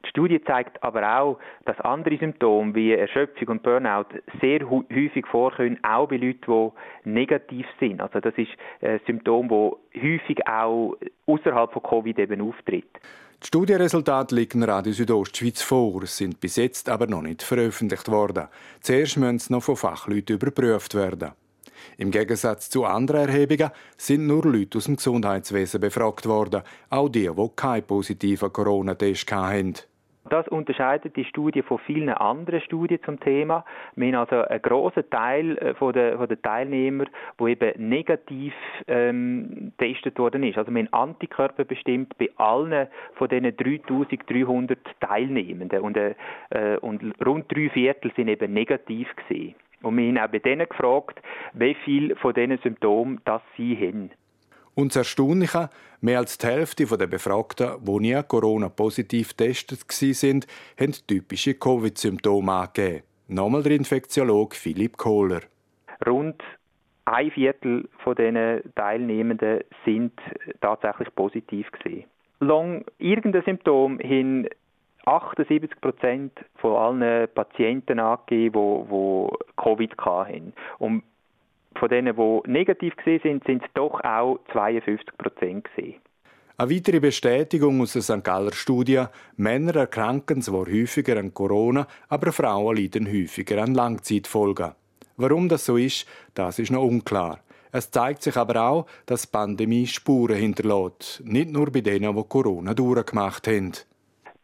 Die 0.03 0.09
Studie 0.09 0.43
zeigt 0.43 0.83
aber 0.83 1.19
auch, 1.19 1.39
dass 1.65 1.79
andere 1.79 2.17
Symptome 2.17 2.75
wie 2.75 2.91
Erschöpfung 2.91 3.47
und 3.47 3.63
Burnout 3.63 4.07
sehr 4.41 4.69
häufig 4.69 5.25
vorkommen, 5.27 5.79
auch 5.83 6.07
bei 6.07 6.17
Leuten, 6.17 6.71
die 7.05 7.09
negativ 7.09 7.65
sind. 7.79 8.01
Also 8.01 8.19
das 8.19 8.33
ist 8.37 8.51
ein 8.81 8.99
Symptom, 9.05 9.47
das 9.47 10.03
häufig 10.03 10.45
auch 10.47 10.95
außerhalb 11.25 11.71
von 11.71 11.83
Covid 11.83 12.19
eben 12.19 12.41
auftritt. 12.41 12.89
Die 13.41 13.47
Studienresultate 13.47 14.35
liegen 14.35 14.63
Radio 14.63 14.93
Südostschweiz 14.93 15.61
vor, 15.61 16.05
sind 16.05 16.39
bis 16.39 16.55
jetzt 16.55 16.89
aber 16.89 17.07
noch 17.07 17.21
nicht 17.21 17.43
veröffentlicht 17.43 18.09
worden. 18.09 18.47
Zuerst 18.79 19.17
müssen 19.17 19.39
sie 19.39 19.53
noch 19.53 19.63
von 19.63 19.75
Fachleuten 19.75 20.37
überprüft 20.37 20.95
werden. 20.95 21.31
Im 21.97 22.11
Gegensatz 22.11 22.69
zu 22.69 22.85
anderen 22.85 23.27
Erhebungen 23.27 23.71
sind 23.97 24.27
nur 24.27 24.45
Leute 24.45 24.77
aus 24.77 24.85
dem 24.85 24.95
Gesundheitswesen 24.95 25.81
befragt 25.81 26.25
worden, 26.25 26.63
auch 26.89 27.09
die, 27.09 27.29
die 27.29 27.49
keinen 27.55 27.83
positiven 27.83 28.53
Corona-Test 28.53 29.31
hatten. 29.31 29.73
Das 30.29 30.47
unterscheidet 30.47 31.15
die 31.17 31.25
Studie 31.25 31.61
von 31.61 31.79
vielen 31.79 32.09
anderen 32.09 32.61
Studien 32.61 32.99
zum 33.03 33.19
Thema. 33.19 33.65
Wir 33.95 34.07
haben 34.07 34.27
also 34.27 34.47
einen 34.47 34.61
grossen 34.61 35.09
Teil 35.09 35.57
äh, 35.57 35.73
von 35.75 35.91
der, 35.93 36.17
von 36.17 36.27
der 36.27 36.41
Teilnehmer, 36.41 37.05
wo 37.37 37.47
eben 37.47 37.89
negativ 37.89 38.53
ähm, 38.87 39.73
getestet 39.77 40.17
worden 40.17 40.43
ist. 40.43 40.57
Also 40.57 40.71
wir 40.71 40.79
haben 40.79 40.93
Antikörper 40.93 41.65
bestimmt 41.65 42.17
bei 42.17 42.29
allen 42.37 42.87
von 43.15 43.27
diesen 43.27 43.55
3300 43.55 44.79
Teilnehmenden 45.01 45.81
und, 45.81 45.97
äh, 45.97 46.15
und 46.79 47.13
rund 47.25 47.51
drei 47.53 47.69
Viertel 47.69 48.11
sind 48.15 48.29
eben 48.29 48.53
negativ 48.53 49.13
gesehen. 49.15 49.55
Und 49.81 49.97
wir 49.97 50.07
haben 50.07 50.17
auch 50.17 50.31
bei 50.31 50.39
denen 50.39 50.67
gefragt, 50.67 51.21
wie 51.53 51.75
viele 51.83 52.15
von 52.15 52.33
diesen 52.33 52.57
Symptomen 52.59 53.19
das 53.25 53.41
sie 53.57 53.75
haben. 53.75 54.11
Und 54.75 54.89
das 54.89 54.97
Erstaunliche, 54.97 55.69
mehr 56.01 56.19
als 56.19 56.37
die 56.37 56.47
Hälfte 56.47 56.85
der 56.85 57.07
Befragten, 57.07 57.73
die 57.81 57.99
nie 57.99 58.21
Corona-positiv 58.27 59.35
getestet 59.35 59.81
waren, 59.87 60.45
haben 60.79 60.95
typische 61.07 61.53
Covid-Symptome 61.53 62.51
angegeben. 62.51 63.03
Nochmal 63.27 63.63
der 63.63 63.73
Infektiologe 63.73 64.55
Philipp 64.55 64.97
Kohler. 64.97 65.41
Rund 66.05 66.43
ein 67.05 67.31
Viertel 67.31 67.89
von 68.03 68.15
diesen 68.15 68.73
Teilnehmenden 68.75 69.61
sind 69.85 70.13
tatsächlich 70.61 71.13
positiv 71.15 71.69
gesehen. 71.71 72.05
Long 72.39 72.83
irgendein 72.97 73.43
Symptom 73.43 73.99
haben 73.99 74.47
78 75.05 75.81
Prozent 75.81 76.31
von 76.55 76.75
allen 76.75 77.27
Patienten 77.33 77.99
angegeben, 77.99 78.87
die, 78.89 79.53
Covid 79.61 79.97
hatten. 79.97 80.53
Und 80.79 81.03
von 81.77 81.89
denen, 81.89 82.15
die 82.15 82.51
negativ 82.51 82.93
sind, 83.05 83.43
sind 83.45 83.63
es 83.63 83.69
doch 83.73 83.99
auch 84.03 84.39
52 84.51 85.17
Prozent 85.17 85.67
Eine 86.57 86.69
weitere 86.69 86.99
Bestätigung 86.99 87.81
aus 87.81 87.93
der 87.93 88.01
St. 88.01 88.23
Galler 88.23 88.53
Studie: 88.53 89.03
Männer 89.37 89.75
erkranken 89.75 90.41
zwar 90.41 90.65
häufiger 90.65 91.17
an 91.17 91.33
Corona, 91.33 91.87
aber 92.09 92.31
Frauen 92.31 92.77
leiden 92.77 93.07
häufiger 93.07 93.61
an 93.63 93.73
Langzeitfolgen. 93.73 94.71
Warum 95.17 95.49
das 95.49 95.65
so 95.65 95.77
ist, 95.77 96.07
das 96.33 96.59
ist 96.59 96.71
noch 96.71 96.83
unklar. 96.83 97.39
Es 97.71 97.89
zeigt 97.89 98.21
sich 98.21 98.37
aber 98.37 98.61
auch, 98.61 98.85
dass 99.05 99.23
die 99.23 99.31
Pandemie 99.31 99.87
Spuren 99.87 100.37
hinterlässt, 100.37 101.23
nicht 101.25 101.49
nur 101.49 101.71
bei 101.71 101.81
denen, 101.81 102.15
die 102.15 102.23
Corona 102.23 102.73
durchgemacht 102.73 103.47
haben 103.47 103.73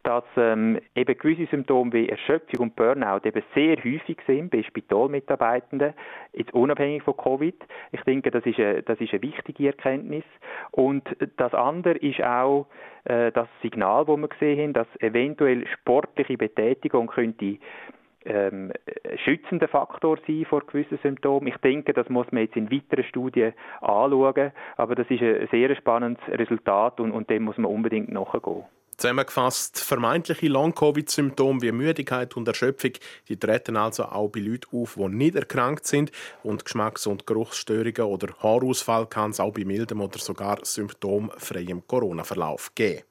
dass 0.04 0.24
ähm, 0.38 0.80
eben 0.96 1.18
gewisse 1.18 1.46
Symptome 1.48 1.92
wie 1.94 2.10
Erschöpfung 2.10 2.68
und 2.68 2.76
Burnout 2.76 3.26
eben 3.26 3.44
sehr 3.54 3.78
häufig 3.78 4.18
sind 4.26 4.52
bei 4.52 4.64
Spitalmitarbeitenden, 4.64 5.94
jetzt 6.34 6.54
unabhängig 6.54 7.04
von 7.04 7.18
Covid. 7.18 7.56
Ich 7.92 8.02
denke, 8.02 8.32
das 8.32 8.46
ist 8.46 8.60
eine, 8.60 8.82
das 8.84 9.00
ist 9.02 9.12
eine 9.14 9.22
wichtige 9.22 9.68
Erkenntnis. 9.68 10.24
Und 10.72 11.04
das 11.38 11.54
andere 11.54 11.98
ist 11.98 12.22
auch 12.24 12.68
äh, 13.06 13.32
das 13.32 13.48
Signal, 13.62 14.06
das 14.06 14.18
wir 14.18 14.28
gesehen 14.28 14.60
haben, 14.60 14.74
dass 14.74 14.88
eventuell 15.02 15.68
sportliche 15.68 16.38
Betätigung 16.38 17.08
könnte 17.08 17.58
ähm, 18.26 18.72
schützender 19.24 19.68
Faktor 19.68 20.18
sein 20.28 20.46
vor 20.46 20.62
gewissen 20.66 21.00
Symptomen. 21.02 21.48
Ich 21.48 21.58
denke, 21.58 21.94
das 21.94 22.10
muss 22.10 22.32
man 22.32 22.44
jetzt 22.44 22.56
in 22.56 22.72
weiteren 22.72 23.06
Studien 23.06 23.54
anschauen, 23.82 24.52
aber 24.78 24.96
das 24.96 25.10
ist 25.10 25.22
ein 25.22 25.48
sehr 25.52 25.76
spannendes 25.76 26.24
Resultat 26.28 27.00
und, 27.00 27.12
und 27.12 27.30
dem 27.30 27.44
muss 27.44 27.58
man 27.58 27.72
unbedingt 27.72 28.12
nachgehen. 28.12 28.66
Zusammengefasst, 29.00 29.80
vermeintliche 29.80 30.50
Long-Covid-Symptome 30.50 31.62
wie 31.62 31.72
Müdigkeit 31.72 32.36
und 32.36 32.46
Erschöpfung, 32.50 32.92
die 33.30 33.38
treten 33.38 33.78
also 33.78 34.04
auch 34.04 34.28
bei 34.28 34.42
Leuten 34.42 34.76
auf, 34.76 34.96
die 34.96 35.08
nicht 35.08 35.36
erkrankt 35.38 35.88
sind. 35.88 36.12
Und 36.44 36.66
Geschmacks- 36.66 37.08
und 37.08 37.26
Geruchsstörungen 37.26 38.02
oder 38.02 38.34
Haarausfall 38.44 39.08
kann 39.08 39.32
es 39.32 39.40
auch 39.40 39.54
bei 39.54 39.64
mildem 39.64 40.02
oder 40.02 40.20
sogar 40.20 40.60
symptomfreiem 40.66 41.88
Corona-Verlauf 41.88 42.76
geben. 42.76 43.04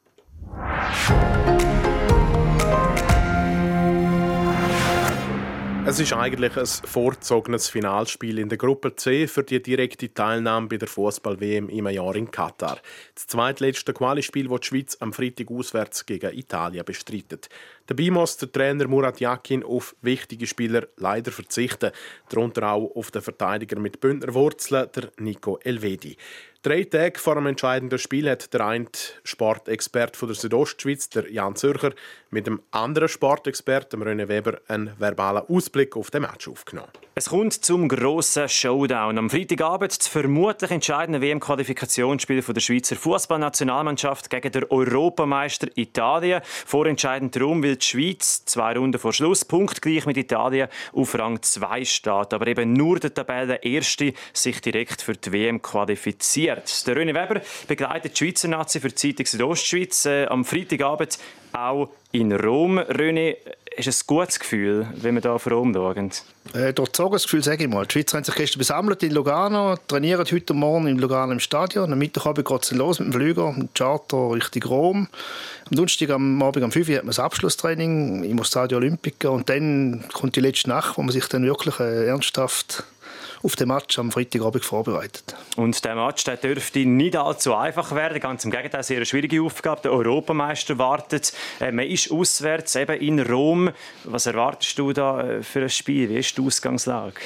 Es 5.88 5.98
ist 5.98 6.12
eigentlich 6.12 6.55
ein 6.55 6.66
vorgezogenes 6.66 7.70
Finalspiel 7.70 8.38
in 8.40 8.51
der 8.51 8.59
Gruppe 8.59 8.94
C 8.94 9.27
für 9.27 9.42
die 9.42 9.62
direkte 9.62 10.12
Teilnahme 10.12 10.68
bei 10.68 10.77
der 10.77 10.87
Fußball-WM 10.87 11.70
im 11.70 11.88
Jahr 11.88 12.14
in 12.14 12.31
Katar. 12.31 12.77
Das 13.14 13.27
zweitletzte 13.27 13.94
Qualispiel, 13.94 14.48
das 14.48 14.61
die 14.61 14.66
Schweiz 14.66 14.98
am 15.01 15.14
Freitag 15.14 15.51
auswärts 15.51 16.05
gegen 16.05 16.37
Italien 16.37 16.85
bestreitet. 16.85 17.48
Dabei 17.87 18.11
muss 18.11 18.37
der 18.37 18.53
Trainer 18.53 18.87
Murat 18.87 19.18
Yakin 19.18 19.64
auf 19.64 19.96
wichtige 20.03 20.46
Spieler 20.46 20.88
leider 20.98 21.33
verzichten, 21.33 21.92
darunter 22.29 22.70
auch 22.70 22.94
auf 22.94 23.11
den 23.11 23.22
Verteidiger 23.22 23.81
mit 23.81 23.98
Bündner 23.98 24.35
Wurzeln, 24.35 24.90
der 24.94 25.11
Nico 25.16 25.59
Elvedi. 25.64 26.18
Drei 26.62 26.83
Tage 26.83 27.21
vor 27.21 27.37
dem 27.37 27.47
entscheidenden 27.47 28.01
Spiel 28.01 28.29
hat 28.29 28.53
der 28.53 28.66
eine 28.66 28.87
Sportexperte 29.23 30.27
der 30.27 30.35
Südostschweiz, 30.35 31.09
der 31.09 31.31
Jan 31.31 31.55
Zürcher, 31.55 31.92
mit 32.31 32.49
dem 32.49 32.61
anderen 32.73 33.09
Sportexperten, 33.09 34.03
René 34.03 34.27
Weber, 34.27 34.59
einen 34.66 34.90
verbalen 34.99 35.44
Ausblick 35.49 35.97
auf 35.97 36.11
den 36.11 36.23
Match 36.23 36.49
aufgenommen. 36.49 36.90
Es 37.14 37.31
kommt 37.31 37.53
zum 37.53 37.88
grossen 37.88 38.49
Showdown. 38.49 39.18
Am 39.18 39.31
Freitagabend 39.31 39.97
das 39.99 40.09
vermutlich 40.09 40.71
entscheidende 40.73 41.21
WM-Qualifikationsspiel 41.21 42.42
der 42.42 42.61
Schweizer 42.61 42.97
Fußballnationalmannschaft 42.97 44.29
gegen 44.29 44.51
den 44.51 44.64
Europameister 44.64 45.68
Italien. 45.77 46.42
Vorentscheidend 46.44 47.35
darum, 47.37 47.62
weil 47.62 47.77
die 47.77 47.87
Schweiz 47.87 48.44
zwei 48.44 48.73
Runden 48.77 48.99
vor 48.99 49.12
Schluss 49.12 49.44
punktgleich 49.44 50.07
mit 50.07 50.16
Italien 50.16 50.68
auf 50.92 51.16
Rang 51.16 51.40
2 51.40 51.85
steht. 51.85 52.35
Aber 52.35 52.47
eben 52.47 52.73
nur 52.73 52.99
der 52.99 53.14
Tabellenerste 53.14 54.12
sich 54.33 54.61
direkt 54.61 55.03
für 55.03 55.14
die 55.14 55.33
WM 55.33 55.62
qualifiziert. 55.62 56.47
Der 56.56 56.96
René 56.96 57.14
Weber 57.14 57.40
begleitet 57.66 58.18
die 58.18 58.24
Schweizer 58.24 58.48
Nazi 58.48 58.80
für 58.80 58.88
die 58.88 58.94
Zeitung 58.94 59.26
Südostschweiz 59.26 60.06
äh, 60.06 60.26
am 60.26 60.44
Freitagabend 60.44 61.18
auch 61.52 61.90
in 62.12 62.32
Rom. 62.32 62.78
René, 62.78 63.37
ist 63.76 63.87
es 63.87 64.02
ein 64.02 64.06
gutes 64.06 64.40
Gefühl, 64.40 64.88
wenn 64.96 65.14
wir 65.14 65.22
hier 65.22 65.32
auf 65.32 65.46
Rom 65.46 65.72
schauen? 65.72 66.11
Äh, 66.54 66.72
durch 66.72 66.88
das 66.88 67.24
Gefühl 67.24 67.44
sage 67.44 67.64
ich 67.64 67.70
mal. 67.70 67.87
Die 67.87 67.92
Schweizer 67.92 68.16
haben 68.16 68.24
sich 68.24 68.34
gestern 68.34 68.58
besammelt 68.58 69.02
in 69.02 69.12
Lugano, 69.12 69.76
trainieren 69.87 70.26
heute 70.30 70.54
Morgen 70.54 70.87
in 70.87 70.98
Lugano 70.98 71.32
im 71.32 71.40
Stadion. 71.40 71.92
Am 71.92 71.98
Mittagabend 71.98 72.48
geht 72.48 72.62
es 72.62 72.70
los 72.72 72.98
mit 72.98 73.08
dem 73.08 73.12
Flüger, 73.12 73.52
mit 73.52 73.58
dem 73.58 73.74
Charter 73.74 74.32
Richtung 74.32 74.62
Rom. 74.64 75.08
Am 75.70 75.76
Donnerstag 75.76 76.11
am 76.11 76.42
Abend 76.42 76.64
um 76.64 76.72
5 76.72 76.88
Uhr 76.88 76.96
hat 76.96 77.04
man 77.04 77.11
das 77.11 77.18
Abschlusstraining 77.18 78.24
im 78.24 78.42
Stadio 78.42 78.78
Olimpica 78.78 79.28
und 79.28 79.48
dann 79.48 80.04
kommt 80.12 80.34
die 80.37 80.40
letzte 80.40 80.70
Nacht, 80.70 80.96
wo 80.96 81.02
man 81.02 81.12
sich 81.12 81.26
dann 81.26 81.44
wirklich 81.44 81.78
äh, 81.78 82.06
ernsthaft 82.06 82.84
auf 83.42 83.57
den 83.57 83.68
Match 83.68 83.98
am 83.98 84.11
Freitagabend 84.11 84.64
vorbereitet. 84.64 85.35
Und 85.57 85.85
der 85.85 85.94
Match 85.94 86.24
der 86.24 86.37
dürfte 86.37 86.81
nicht 86.81 87.16
allzu 87.16 87.55
einfach 87.55 87.94
werden. 87.94 88.20
Ganz 88.20 88.44
im 88.44 88.51
Gegenteil, 88.51 88.83
sehr 88.83 88.96
eine 88.96 89.07
schwierige 89.07 89.42
Aufgabe. 89.42 89.83
Der 89.83 89.92
Europameister 89.92 90.79
wartet. 90.79 91.33
Äh, 91.61 91.72
man 91.72 91.87
ist 91.87 92.11
auswärts 92.11 92.74
eben 92.77 93.01
in 93.01 93.20
Rom. 93.20 93.70
Was 94.05 94.27
erwartest 94.27 94.79
du 94.79 94.92
da 94.92 95.20
äh, 95.20 95.42
für 95.42 95.62
ein 95.62 95.70
Spiel? 95.70 96.09
Wie 96.11 96.18
ist 96.18 96.37
die 96.37 96.42
Ausgangslage? 96.42 97.20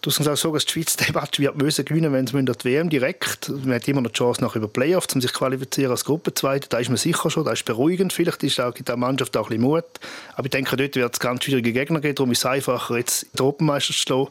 Du 0.00 0.10
hast 0.10 0.18
gesagt, 0.18 0.44
dass 0.44 0.64
die 0.64 0.72
Schweiz 0.72 0.96
die 0.96 1.12
Match 1.12 1.40
wird 1.40 1.56
müssen 1.56 1.84
gewinnen, 1.84 2.12
wenn 2.12 2.26
sie 2.26 2.40
die 2.40 2.64
WM 2.64 2.88
direkt. 2.88 3.48
Man 3.48 3.74
hat 3.74 3.88
immer 3.88 4.00
noch 4.00 4.12
die 4.12 4.18
Chance 4.18 4.40
nach 4.40 4.54
über 4.54 4.68
Playoffs, 4.68 5.12
um 5.12 5.20
sich 5.20 5.32
qualifizieren 5.32 5.90
als 5.90 6.04
Gruppenzweite. 6.04 6.68
Da 6.68 6.78
ist 6.78 6.88
man 6.88 6.96
sicher 6.96 7.30
schon, 7.30 7.44
da 7.44 7.50
ist 7.50 7.64
beruhigend. 7.64 8.12
Vielleicht 8.12 8.44
ist 8.44 8.60
auch 8.60 8.72
der 8.72 8.96
Mannschaft 8.96 9.36
auch 9.36 9.46
ein 9.46 9.58
bisschen 9.58 9.62
Mut. 9.62 9.84
Aber 10.36 10.44
ich 10.44 10.50
denke, 10.50 10.76
dort 10.76 10.94
wird 10.94 11.12
es 11.12 11.18
ganz 11.18 11.42
schwierige 11.42 11.72
Gegner 11.72 12.00
geben. 12.00 12.14
Darum 12.14 12.30
ist 12.30 12.38
es 12.38 12.46
einfacher, 12.46 12.96
jetzt 12.96 13.26
die 13.36 13.40
Europameister 13.40 13.92
zu 13.92 13.98
schlagen. 13.98 14.28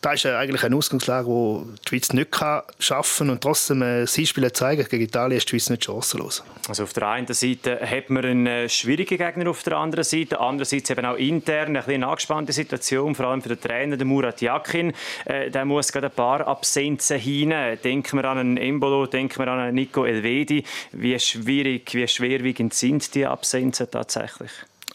Da 0.00 0.14
ist 0.14 0.24
eigentlich 0.24 0.64
eine 0.64 0.74
Ausgangslage, 0.74 1.26
wo 1.26 1.66
die 1.84 1.88
Schweiz 1.90 2.12
nicht 2.14 2.32
kann 2.32 2.62
schaffen 2.78 3.28
und 3.28 3.42
trotzdem 3.42 3.82
ein 3.82 4.06
Siegspiel 4.06 4.50
zeigen. 4.52 4.86
Gegen 4.88 5.02
Italien 5.02 5.36
ist 5.36 5.44
die 5.44 5.50
Schweiz 5.50 5.68
nicht 5.68 5.84
chancenlos. 5.84 6.42
Also 6.66 6.84
auf 6.84 6.94
der 6.94 7.06
einen 7.08 7.26
Seite 7.26 7.78
hat 7.78 8.08
man 8.08 8.24
einen 8.24 8.46
äh, 8.46 8.68
schwierigen 8.70 9.18
Gegner, 9.18 9.50
auf 9.50 9.62
der 9.64 9.76
anderen 9.76 10.04
Seite. 10.04 10.40
Andererseits 10.40 10.88
eben 10.88 11.04
auch 11.04 11.16
intern 11.16 11.76
eine, 11.76 11.86
eine 11.86 12.06
angespannte 12.06 12.54
Situation, 12.54 13.14
vor 13.14 13.26
allem 13.26 13.42
für 13.42 13.50
den 13.50 13.60
Trainer, 13.60 13.98
den 13.98 14.08
Murat 14.08 14.40
Yakin. 14.40 14.94
Äh, 15.24 15.50
der 15.50 15.64
muss 15.64 15.92
gerade 15.92 16.08
ein 16.08 16.14
paar 16.14 16.46
Absenzen 16.46 17.18
hinein. 17.18 17.78
Denken 17.82 18.16
wir 18.16 18.24
an 18.24 18.38
einen 18.38 18.56
Embolo, 18.56 19.06
denken 19.06 19.38
wir 19.38 19.48
an 19.48 19.60
einen 19.60 19.74
Nico 19.74 20.04
Elvedi. 20.04 20.64
Wie 20.92 21.18
schwierig, 21.18 21.94
wie 21.94 22.06
schwerwiegend 22.06 22.74
sind 22.74 23.14
die 23.14 23.26
Absenzen 23.26 23.90
tatsächlich? 23.90 24.50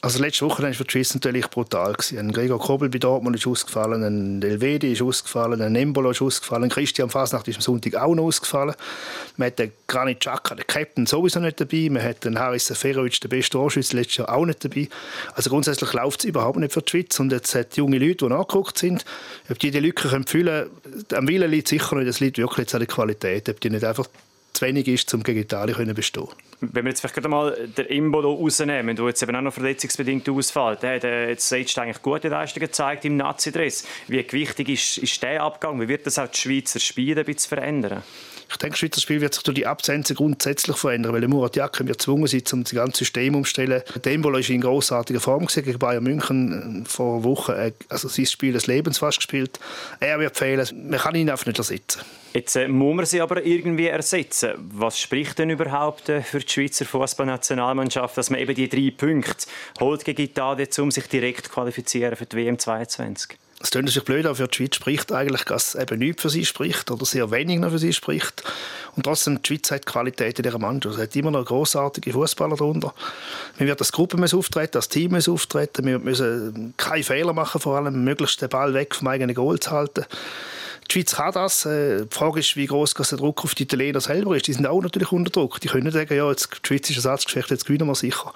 Also 0.06 0.20
letzte 0.20 0.46
Woche 0.46 0.62
war 0.62 0.72
für 0.72 0.84
die 0.84 0.92
Schweiz 0.92 1.16
natürlich 1.16 1.50
brutal. 1.50 1.96
Ein 2.16 2.32
Gregor 2.32 2.60
Kobel 2.60 2.90
bei 2.90 3.00
Dortmund 3.00 3.38
ist 3.38 3.48
ausgefallen, 3.48 4.04
ein 4.04 4.40
Elvedi 4.44 4.94
ist 4.94 5.02
ausgefallen, 5.02 5.60
ein 5.60 5.76
Embolo 5.76 6.12
ist 6.12 6.22
ausgefallen, 6.22 6.70
Christian 6.70 7.10
Fasnacht 7.10 7.48
ist 7.48 7.56
am 7.56 7.62
Sonntag 7.64 7.96
auch 7.96 8.14
noch 8.14 8.26
ausgefallen. 8.26 8.76
Man 9.38 9.48
hat 9.48 9.58
den 9.58 9.72
Granit 9.88 10.20
Xhaka, 10.20 10.54
den 10.54 10.68
Captain, 10.68 11.08
sowieso 11.08 11.40
nicht 11.40 11.60
dabei. 11.60 11.90
Man 11.90 12.04
hat 12.04 12.24
den 12.24 12.38
Haris 12.38 12.68
Seferovic, 12.68 13.20
den 13.20 13.30
besten 13.30 13.54
Torschütze, 13.54 13.98
letztes 13.98 14.18
Jahr 14.18 14.32
auch 14.32 14.46
nicht 14.46 14.64
dabei. 14.64 14.90
Also 15.34 15.50
grundsätzlich 15.50 15.92
läuft 15.94 16.20
es 16.20 16.26
überhaupt 16.26 16.60
nicht 16.60 16.74
für 16.74 16.84
die 16.84 16.92
Schweiz. 16.92 17.20
Und 17.20 17.32
jetzt 17.32 17.56
hat 17.56 17.76
junge 17.76 17.98
Leute, 17.98 18.28
die 18.28 18.32
angeguckt 18.32 18.78
sind, 18.78 19.06
ob 19.50 19.58
die 19.58 19.72
die 19.72 19.80
Lücke 19.80 20.10
können 20.10 20.28
füllen 20.28 20.70
können, 20.84 21.06
am 21.16 21.28
Willen 21.28 21.50
liegt 21.50 21.68
sicher 21.68 21.96
nicht, 21.96 22.08
das 22.08 22.20
liegt 22.20 22.38
wirklich 22.38 22.72
an 22.76 22.80
der 22.80 22.88
Qualität, 22.88 23.50
ob 23.50 23.60
die 23.60 23.72
nicht 23.72 23.84
einfach 23.84 24.06
zu 24.56 24.66
wenig 24.66 24.88
ist, 24.88 25.14
um 25.14 25.24
gegen 25.24 25.40
Italien 25.40 25.88
zu 25.88 25.94
bestehen. 25.94 26.28
Wenn 26.62 26.86
wir 26.86 26.90
jetzt 26.90 27.02
vielleicht 27.02 27.16
gerade 27.16 27.28
mal 27.28 27.68
den 27.78 27.86
Imbolo 27.88 28.34
rausnehmen, 28.34 28.96
der 28.96 29.06
jetzt 29.06 29.22
eben 29.22 29.36
auch 29.36 29.42
noch 29.42 29.54
verletzungsbedingt 29.54 30.28
ausfällt, 30.30 30.84
der 30.84 30.96
hat 30.96 31.04
äh, 31.04 31.30
jetzt 31.30 31.48
selbst 31.48 31.78
eigentlich 31.78 32.02
gute 32.02 32.30
Leistungen 32.30 32.66
gezeigt 32.66 33.06
im 33.06 33.18
Nazi-Dress. 33.18 33.86
Wie 34.08 34.24
gewichtig 34.24 34.70
ist, 34.70 34.98
ist 34.98 35.22
der 35.22 35.44
Abgang? 35.44 35.80
Wie 35.82 35.88
wird 35.88 36.06
das 36.06 36.18
auch 36.18 36.28
die 36.28 36.38
Schweizer 36.38 36.80
Spiele 36.80 37.22
ein 37.22 37.26
bisschen 37.26 37.50
verändern? 37.50 38.04
Ich 38.50 38.58
denke, 38.58 38.74
das 38.74 38.80
Schweizer 38.80 39.02
Spiel 39.02 39.22
wird 39.22 39.34
sich 39.34 39.44
durch 39.44 39.56
die 39.56 39.66
Absenzen 39.66 40.16
grundsätzlich 40.16 40.78
verändern, 40.78 41.14
weil 41.14 41.28
Murat 41.28 41.56
Yakin 41.56 41.88
wird 41.88 41.98
gezwungen 41.98 42.28
sein, 42.28 42.44
um 42.54 42.64
das 42.64 42.74
ganze 42.74 43.00
System 43.00 43.36
umzustellen. 43.36 43.82
Dembolo 44.04 44.38
ist 44.38 44.50
in 44.50 44.62
großartiger 44.62 45.20
Form 45.20 45.48
gegen 45.48 45.80
Bayern 45.80 46.04
München 46.04 46.84
äh, 46.84 46.90
vor 46.90 47.24
Wochen. 47.24 47.52
Äh, 47.52 47.74
also 47.90 48.08
sein 48.08 48.26
Spiel 48.26 48.54
des 48.54 48.68
Lebens 48.68 49.00
fast 49.00 49.18
gespielt. 49.18 49.60
Er 50.00 50.20
wird 50.20 50.38
fehlen. 50.38 50.90
Man 50.90 51.00
kann 51.00 51.16
ihn 51.16 51.30
einfach 51.30 51.48
nicht 51.48 51.58
ersetzen. 51.58 52.02
Jetzt 52.36 52.58
äh, 52.58 52.68
muss 52.68 52.94
man 52.94 53.06
sie 53.06 53.22
aber 53.22 53.46
irgendwie 53.46 53.88
ersetzen. 53.88 54.56
Was 54.74 55.00
spricht 55.00 55.40
denn 55.40 55.50
überhaupt 55.50 56.10
äh, 56.10 56.22
für 56.22 56.40
die 56.40 56.50
Schweizer 56.50 56.84
Fußballnationalmannschaft, 56.84 58.18
dass 58.18 58.30
man 58.30 58.42
eben 58.42 58.54
die 58.54 58.68
drei 58.68 58.92
Punkte 58.92 59.48
holt 59.80 60.04
gegen 60.04 60.22
Italien, 60.22 60.68
um 60.80 60.92
sich 60.92 61.08
direkt 61.08 61.50
qualifizieren 61.50 62.18
für 62.18 62.26
die 62.26 62.36
WM 62.36 62.60
22? 62.60 63.38
Es 63.62 63.72
klingt 63.72 63.90
sich 63.90 64.04
blöd, 64.04 64.26
aber 64.26 64.36
für 64.36 64.50
die 64.50 64.58
Schweiz 64.58 64.76
spricht 64.76 65.14
eigentlich, 65.14 65.44
dass 65.46 65.76
eben 65.76 65.98
nichts 65.98 66.24
für 66.24 66.30
sie 66.30 66.44
spricht 66.44 66.92
oder 66.92 67.06
sehr 67.06 67.32
wenig 67.32 67.60
noch 67.60 67.72
für 67.72 67.80
sie 67.80 67.94
spricht. 67.94 68.44
Und 68.98 69.04
trotzdem, 69.04 69.42
die 69.42 69.48
Schweiz 69.48 69.72
hat 69.72 69.86
Qualität 69.86 70.38
in 70.38 70.44
dieser 70.44 70.60
Mannschaft. 70.60 70.96
Es 70.98 71.02
hat 71.02 71.16
immer 71.16 71.32
noch 71.32 71.46
großartige 71.46 72.12
Fußballer 72.12 72.58
darunter. 72.58 72.94
Wir 73.58 73.68
werden 73.68 73.80
als 73.80 73.94
Gruppe 73.94 74.18
müssen 74.18 74.40
auftreten, 74.40 74.76
als 74.76 74.90
Team 74.90 75.12
müssen 75.12 75.32
auftreten. 75.32 75.86
Wir 75.86 76.00
müssen 76.00 76.74
keine 76.76 77.04
Fehler 77.04 77.32
machen, 77.32 77.62
vor 77.62 77.78
allem 77.78 78.04
möglichst 78.04 78.42
den 78.42 78.50
Ball 78.50 78.74
weg 78.74 78.94
vom 78.94 79.08
eigenen 79.08 79.34
Goal 79.34 79.58
zu 79.58 79.72
halten. 79.72 80.06
Die 80.90 80.94
Schweiz 80.94 81.16
kann 81.16 81.34
das. 81.34 81.66
Äh, 81.66 82.06
die 82.06 82.16
Frage 82.16 82.40
ist, 82.40 82.56
wie 82.56 82.66
groß 82.66 82.94
der 82.94 83.18
Druck 83.18 83.44
auf 83.44 83.56
die 83.56 83.64
Italiener 83.64 84.02
selber 84.02 84.36
ist. 84.36 84.48
Die 84.48 84.54
sind 84.54 84.68
auch 84.68 84.82
natürlich 84.82 85.12
unter 85.12 85.32
Druck. 85.32 85.60
Die 85.60 85.68
können 85.68 85.92
sagen, 85.92 86.16
ja, 86.16 86.30
jetzt, 86.30 86.50
die 86.64 86.68
Schweiz 86.68 86.90
ist 86.90 86.98
Ersatzgefecht, 86.98 87.50
jetzt 87.50 87.66
gewinnen 87.66 87.88
wir 87.88 87.96
sicher. 87.96 88.34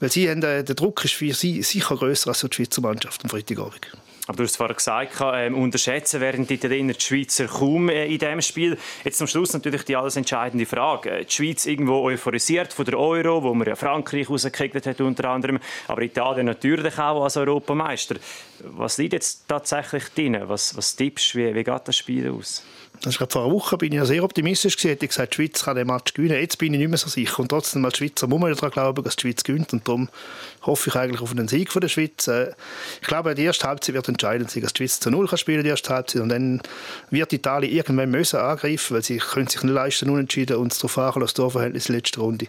Weil 0.00 0.10
sie 0.10 0.28
haben, 0.30 0.42
äh, 0.42 0.64
der 0.64 0.74
Druck 0.74 1.04
ist 1.04 1.14
für 1.14 1.32
sie 1.32 1.62
sicher 1.62 1.96
grösser 1.96 2.28
als 2.28 2.40
für 2.40 2.48
die 2.48 2.56
Schweizer 2.56 2.80
Mannschaft 2.80 3.24
am 3.24 3.30
Freitagabend. 3.30 3.86
Aber 4.26 4.38
du 4.38 4.42
hast 4.42 4.56
vorhin 4.56 4.76
gesagt, 4.76 5.12
ähm, 5.20 5.54
unterschätzen 5.54 6.20
werden 6.20 6.46
die 6.46 6.54
Italiener 6.54 6.94
die 6.94 7.00
Schweizer 7.00 7.46
kaum 7.46 7.88
äh, 7.88 8.06
in 8.06 8.18
diesem 8.18 8.42
Spiel. 8.42 8.76
Jetzt 9.04 9.18
zum 9.18 9.28
Schluss 9.28 9.52
natürlich 9.52 9.84
die 9.84 9.94
alles 9.94 10.16
entscheidende 10.16 10.66
Frage. 10.66 11.10
Äh, 11.10 11.24
die 11.24 11.32
Schweiz 11.32 11.64
irgendwo 11.66 12.02
euphorisiert 12.02 12.72
von 12.72 12.84
der 12.84 12.98
Euro, 12.98 13.42
wo 13.42 13.54
man 13.54 13.68
ja 13.68 13.76
Frankreich 13.76 14.28
rausgekriegt 14.28 14.86
hat 14.86 15.00
unter 15.00 15.30
anderem, 15.30 15.60
aber 15.86 16.02
Italien 16.02 16.46
natürlich 16.46 16.98
auch 16.98 17.22
als 17.22 17.36
Europameister. 17.36 18.16
Was 18.60 18.98
liegt 18.98 19.12
jetzt 19.12 19.46
tatsächlich 19.46 20.08
drin? 20.08 20.38
Was, 20.46 20.76
was 20.76 20.96
tippst 20.96 21.34
du? 21.34 21.38
Wie, 21.38 21.54
wie 21.54 21.64
geht 21.64 21.82
das 21.84 21.96
Spiel 21.96 22.30
aus? 22.30 22.64
Das 23.02 23.20
ist 23.20 23.32
vor 23.32 23.44
einer 23.44 23.52
Woche 23.52 23.76
bin 23.76 23.92
ich 23.92 23.98
ja 23.98 24.04
sehr 24.04 24.24
optimistisch 24.24 24.76
gewesen. 24.76 24.90
Hätte 24.90 25.06
gesagt, 25.06 25.32
die 25.32 25.36
Schweiz 25.36 25.64
kann 25.64 25.76
den 25.76 25.86
Match 25.86 26.14
gewinnen. 26.14 26.40
Jetzt 26.40 26.58
bin 26.58 26.72
ich 26.74 26.80
nicht 26.80 26.88
mehr 26.88 26.98
so 26.98 27.08
sicher. 27.08 27.40
Und 27.40 27.48
trotzdem 27.48 27.84
als 27.84 27.98
Schweizer 27.98 28.26
muss 28.26 28.40
man 28.40 28.52
daran 28.52 28.70
glauben, 28.70 29.04
dass 29.04 29.16
die 29.16 29.22
Schweiz 29.22 29.44
gewinnt. 29.44 29.72
Und 29.72 29.86
darum 29.86 30.08
hoffe 30.62 30.90
ich 30.90 30.96
eigentlich 30.96 31.20
auf 31.20 31.30
einen 31.30 31.48
Sieg 31.48 31.72
von 31.72 31.80
der 31.80 31.88
Schweiz. 31.88 32.26
Äh, 32.28 32.52
ich 33.00 33.06
glaube, 33.06 33.34
die 33.34 33.44
erste 33.44 33.66
Halbzeit 33.66 33.94
wird 33.94 34.08
entscheidend 34.08 34.50
sein, 34.50 34.62
dass 34.62 34.72
die 34.72 34.78
Schweiz 34.78 35.00
zu 35.00 35.10
Null 35.10 35.28
kann 35.28 35.38
spielen 35.38 35.62
die 35.62 35.70
erste 35.70 35.94
Halbzeit. 35.94 36.22
Und 36.22 36.30
dann 36.30 36.62
wird 37.10 37.32
Italien 37.32 37.72
irgendwann 37.72 38.10
müssen 38.10 38.40
angreifen, 38.40 38.94
weil 38.94 39.02
sie 39.02 39.18
können 39.18 39.46
sich 39.46 39.62
nicht 39.62 39.72
leisten, 39.72 40.10
unentschieden 40.10 40.56
und 40.56 40.76
darauf 40.76 40.92
fahren, 40.92 41.20
das 41.20 41.34
Torverhältnis 41.34 41.88
in 41.88 41.92
der 41.92 42.00
letzten 42.00 42.20
Runde. 42.20 42.46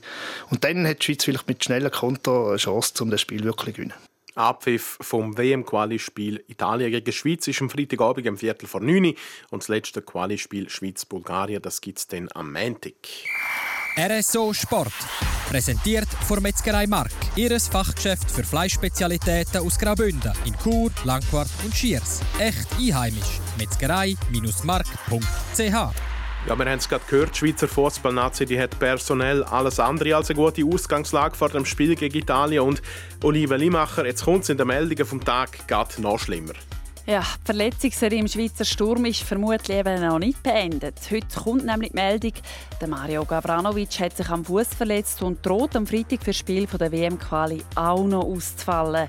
Und 0.49 0.63
dann 0.63 0.87
hat 0.87 0.99
die 0.99 1.05
Schweiz 1.05 1.23
vielleicht 1.23 1.47
mit 1.47 1.63
schnellen 1.63 1.91
Konter 1.91 2.47
eine 2.47 2.57
Chance, 2.57 3.03
um 3.03 3.11
das 3.11 3.21
Spiel 3.21 3.43
wirklich 3.43 3.75
zu 3.75 3.81
gewinnen. 3.81 4.06
Abpfiff 4.37 4.97
vom 5.01 5.37
WM-Quali-Spiel 5.37 6.43
Italien 6.47 6.91
gegen 6.91 7.11
Schweiz 7.11 7.47
ist 7.47 7.61
am 7.61 7.69
Freitagabend 7.69 8.27
um 8.27 8.37
Viertel 8.37 8.67
vor 8.67 8.81
9 8.81 9.13
und 9.49 9.63
das 9.63 9.67
letzte 9.67 10.01
Quali-Spiel 10.01 10.69
Schweiz-Bulgarien, 10.69 11.61
das 11.61 11.81
gibt 11.81 11.99
es 11.99 12.07
dann 12.07 12.29
am 12.33 12.53
Montag. 12.53 12.95
RSO 13.97 14.53
Sport. 14.53 14.93
Präsentiert 15.49 16.07
von 16.27 16.41
Metzgerei 16.43 16.85
Mark. 16.85 17.09
Ihres 17.35 17.67
Fachgeschäft 17.67 18.29
für 18.29 18.43
Fleischspezialitäten 18.43 19.61
aus 19.61 19.79
Graubünden 19.79 20.33
in 20.45 20.55
Chur, 20.59 20.91
Langquart 21.03 21.49
und 21.63 21.73
Schiers. 21.73 22.21
Echt 22.37 22.67
einheimisch. 22.79 23.39
Metzgerei-mark.ch 23.57 26.16
Ja, 26.47 26.57
wir 26.57 26.65
haben 26.65 26.77
es 26.77 26.87
gerade 26.87 27.03
gehört, 27.09 27.33
die 27.33 27.39
Schweizer 27.39 27.67
Fußballnazi 27.67 28.47
hat 28.55 28.79
personell 28.79 29.43
alles 29.43 29.81
andere 29.81 30.15
als 30.15 30.29
eine 30.29 30.39
gute 30.39 30.63
Ausgangslage 30.63 31.35
vor 31.35 31.49
dem 31.49 31.65
Spiel 31.65 31.93
gegen 31.97 32.17
Italien. 32.17 32.63
Und 32.63 32.81
Olive 33.21 33.57
Limacher, 33.57 34.05
jetzt 34.05 34.23
kommt 34.23 34.43
es 34.43 34.49
in 34.49 34.57
den 34.57 34.67
Meldungen 34.67 35.05
vom 35.05 35.21
Tag 35.21 35.67
gerade 35.67 36.01
noch 36.01 36.19
schlimmer. 36.19 36.53
Ja, 37.09 37.21
die 37.21 37.45
Verletzungsserie 37.45 38.19
im 38.19 38.27
Schweizer 38.27 38.65
Sturm 38.65 39.05
ist 39.05 39.23
vermutlich 39.23 39.81
noch 39.81 40.19
nicht 40.19 40.43
beendet. 40.43 40.99
Heute 41.09 41.39
kommt 41.41 41.65
nämlich 41.65 41.91
die 41.91 41.95
Meldung, 41.95 42.33
der 42.81 42.89
Mario 42.89 43.23
Gavranovic 43.23 43.97
hat 44.01 44.17
sich 44.17 44.27
am 44.27 44.43
Fuß 44.43 44.67
verletzt 44.75 45.21
und 45.21 45.45
droht 45.45 45.77
am 45.77 45.87
Freitag 45.87 46.19
für 46.19 46.31
das 46.31 46.35
Spiel 46.35 46.65
der 46.67 46.91
WM-Quali 46.91 47.63
auch 47.75 48.03
noch 48.03 48.25
auszufallen. 48.25 49.07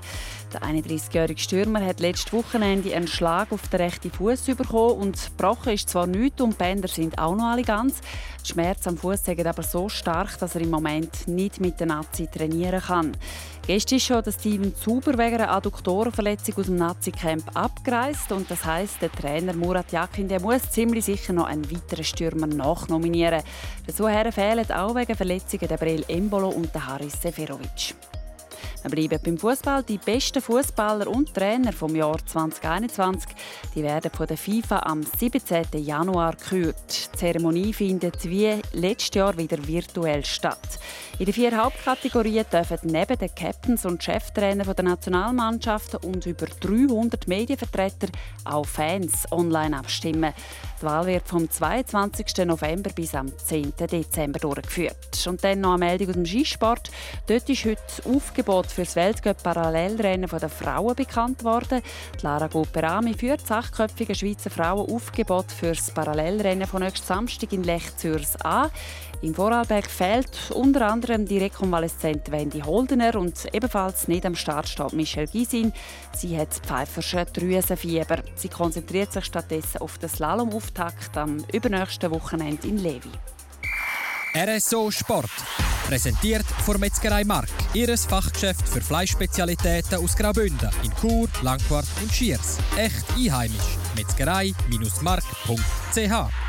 Der 0.53 0.61
31-jährige 0.61 1.41
Stürmer 1.41 1.85
hat 1.85 1.99
letztes 1.99 2.31
Wochenende 2.31 2.95
einen 2.95 3.09
Schlag 3.09 3.51
auf 3.51 3.67
den 3.67 3.81
rechten 3.81 4.11
Fuß 4.11 4.43
bekommen 4.45 5.01
und 5.01 5.31
gebrochen 5.37 5.73
ist 5.73 5.89
zwar 5.89 6.07
nichts 6.07 6.41
und 6.41 6.53
die 6.53 6.57
Bänder 6.57 6.87
sind 6.87 7.19
auch 7.19 7.35
noch 7.35 7.47
alle 7.47 7.63
ganz. 7.63 7.99
Der 7.99 8.45
Schmerz 8.53 8.87
am 8.87 8.95
Fuß 8.95 9.27
ist 9.27 9.45
aber 9.45 9.63
so 9.63 9.89
stark, 9.89 10.39
dass 10.39 10.55
er 10.55 10.61
im 10.61 10.69
Moment 10.69 11.27
nicht 11.27 11.59
mit 11.59 11.81
der 11.81 11.87
Nazi 11.87 12.27
trainieren 12.27 12.81
kann. 12.81 13.11
Gestern 13.69 13.99
schon 13.99 14.23
Steven 14.31 14.75
Zuber 14.75 15.15
wegen 15.15 15.35
einer 15.35 15.51
Adduktorenverletzung 15.51 16.55
aus 16.57 16.65
dem 16.65 16.77
Nazi-Camp 16.77 17.55
abgereist 17.55 18.31
und 18.31 18.49
das 18.49 18.65
heißt, 18.65 18.99
der 18.99 19.11
Trainer 19.11 19.53
Murat 19.53 19.91
Yakin 19.91 20.27
der 20.27 20.41
muss 20.41 20.71
ziemlich 20.71 21.05
sicher 21.05 21.33
noch 21.33 21.45
einen 21.45 21.69
weiteren 21.69 22.03
Stürmer 22.03 22.47
nachnominieren. 22.47 23.43
Dazu 23.85 24.07
fehlen 24.31 24.71
auch 24.71 24.95
wegen 24.95 25.15
Verletzungen 25.15 25.67
der 25.67 25.77
Brel 25.77 26.03
Embolo 26.07 26.49
und 26.49 26.73
der 26.73 26.87
Haris 26.87 27.21
Seferovic. 27.21 27.93
Wir 28.83 28.91
bleiben 28.91 29.19
beim 29.23 29.37
Fußball. 29.37 29.83
Die 29.83 29.97
besten 29.97 30.41
Fußballer 30.41 31.07
und 31.07 31.33
Trainer 31.33 31.73
vom 31.73 31.95
Jahr 31.95 32.17
2021 32.25 33.35
die 33.75 33.83
werden 33.83 34.11
von 34.11 34.27
der 34.27 34.37
FIFA 34.37 34.79
am 34.79 35.03
17. 35.03 35.65
Januar 35.73 36.35
gekürt. 36.35 37.09
Die 37.13 37.17
Zeremonie 37.17 37.73
findet 37.73 38.23
wie 38.29 38.61
letztes 38.73 39.15
Jahr 39.15 39.37
wieder 39.37 39.57
virtuell 39.67 40.23
statt. 40.23 40.79
In 41.19 41.25
den 41.25 41.33
vier 41.33 41.55
Hauptkategorien 41.61 42.45
dürfen 42.51 42.79
neben 42.83 43.17
den 43.17 43.35
Captains 43.35 43.85
und 43.85 44.01
Cheftrainer 44.01 44.73
der 44.73 44.85
Nationalmannschaften 44.85 45.99
und 46.09 46.25
über 46.25 46.45
300 46.45 47.27
Medienvertreter 47.27 48.07
auch 48.45 48.65
Fans 48.65 49.29
online 49.31 49.77
abstimmen. 49.77 50.33
Die 50.79 50.85
Wahl 50.85 51.07
wird 51.07 51.27
vom 51.27 51.49
22. 51.49 52.45
November 52.45 52.89
bis 52.91 53.13
am 53.13 53.37
10. 53.37 53.73
Dezember 53.91 54.39
durchgeführt. 54.39 55.27
Und 55.27 55.43
dann 55.43 55.59
noch 55.59 55.73
eine 55.73 55.85
Meldung 55.85 56.07
aus 56.07 56.13
dem 56.13 56.25
Skisport. 56.25 56.89
Dort 57.27 57.49
ist 57.49 57.65
heute 57.65 57.81
das 57.85 58.05
Aufgebot 58.05 58.67
für 58.71 58.83
das 58.83 58.95
Weltcup-Parallelrennen 58.95 60.29
der 60.29 60.49
Frauen 60.49 60.95
bekannt 60.95 61.43
worden. 61.43 61.81
Die 62.19 62.23
Lara 62.23 62.47
Goperami 62.47 63.13
führt 63.13 63.41
das 63.41 63.51
achtköpfige 63.51 64.15
Schweizer 64.15 64.49
Frauenaufgebot 64.49 65.51
für 65.51 65.73
das 65.73 65.91
Parallelrennen 65.91 66.67
von 66.67 66.81
nächsten 66.81 67.05
Samstag 67.05 67.53
in 67.53 67.63
Lech-Zürs 67.63 68.35
an. 68.41 68.69
Im 69.21 69.35
Vorarlberg 69.35 69.89
fehlt 69.89 70.51
unter 70.51 70.87
anderem 70.87 71.25
die 71.25 71.39
rekonvaleszente 71.39 72.31
Wendy 72.31 72.61
Holdener 72.61 73.15
und 73.15 73.53
ebenfalls 73.53 74.07
nicht 74.07 74.25
am 74.25 74.35
Start 74.35 74.69
steht 74.69 74.93
Michelle 74.93 75.27
Gisin. 75.27 75.73
Sie 76.15 76.37
hat 76.37 76.53
Pfeifersche 76.53 77.25
Drüsenfieber. 77.25 78.23
Sie 78.35 78.49
konzentriert 78.49 79.11
sich 79.11 79.25
stattdessen 79.25 79.79
auf 79.81 79.97
den 79.97 80.09
Slalomauftakt 80.09 81.17
am 81.17 81.43
übernächsten 81.51 82.11
Wochenende 82.11 82.67
in 82.67 82.77
Levi. 82.77 83.11
RSO 84.35 84.89
Sport. 84.91 85.31
Präsentiert 85.89 86.45
von 86.63 86.79
Metzgerei 86.79 87.23
Mark. 87.23 87.49
Ihres 87.73 88.05
Fachgeschäft 88.05 88.69
für 88.69 88.79
Fleischspezialitäten 88.79 89.97
aus 89.97 90.15
Graubünden 90.15 90.69
in 90.83 90.91
Chur, 91.01 91.27
Langquart 91.41 91.87
und 91.99 92.13
Schiers. 92.13 92.59
Echt 92.77 93.03
einheimisch. 93.17 93.79
Metzgerei-mark.ch 93.95 96.48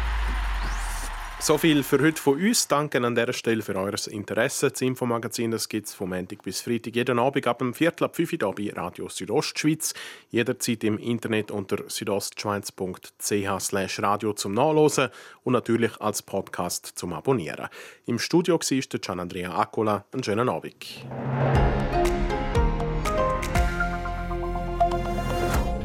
so 1.40 1.58
viel 1.58 1.82
für 1.82 2.00
heute 2.00 2.20
von 2.20 2.38
uns. 2.38 2.68
Danke 2.68 3.04
an 3.04 3.14
dieser 3.14 3.32
Stelle 3.32 3.62
für 3.62 3.74
euer 3.74 3.94
Interesse. 4.08 4.70
Das 4.70 4.82
Infomagazin 4.82 5.56
gibt 5.68 5.86
es 5.86 5.94
vom 5.94 6.10
Montag 6.10 6.42
bis 6.42 6.60
Freitag 6.60 6.94
jeden 6.94 7.18
Abend 7.18 7.46
ab 7.46 7.58
dem 7.58 7.72
Viertel 7.72 8.04
ab 8.04 8.16
5 8.16 8.34
Uhr 8.34 8.54
bei 8.54 8.70
Radio 8.74 9.08
Südostschweiz. 9.08 9.94
Jederzeit 10.30 10.84
im 10.84 10.98
Internet 10.98 11.50
unter 11.50 11.88
südostschweiz.ch 11.88 14.02
radio 14.02 14.32
zum 14.34 14.52
Nachlesen 14.52 15.08
und 15.42 15.54
natürlich 15.54 15.98
als 16.00 16.22
Podcast 16.22 16.92
zum 16.94 17.14
Abonnieren. 17.14 17.68
Im 18.06 18.18
Studio 18.18 18.56
war 18.56 18.98
Gian 19.00 19.20
Andrea 19.20 19.56
Accola. 19.56 20.04
Einen 20.12 20.22
schönen 20.22 20.48
Abend. 20.48 21.04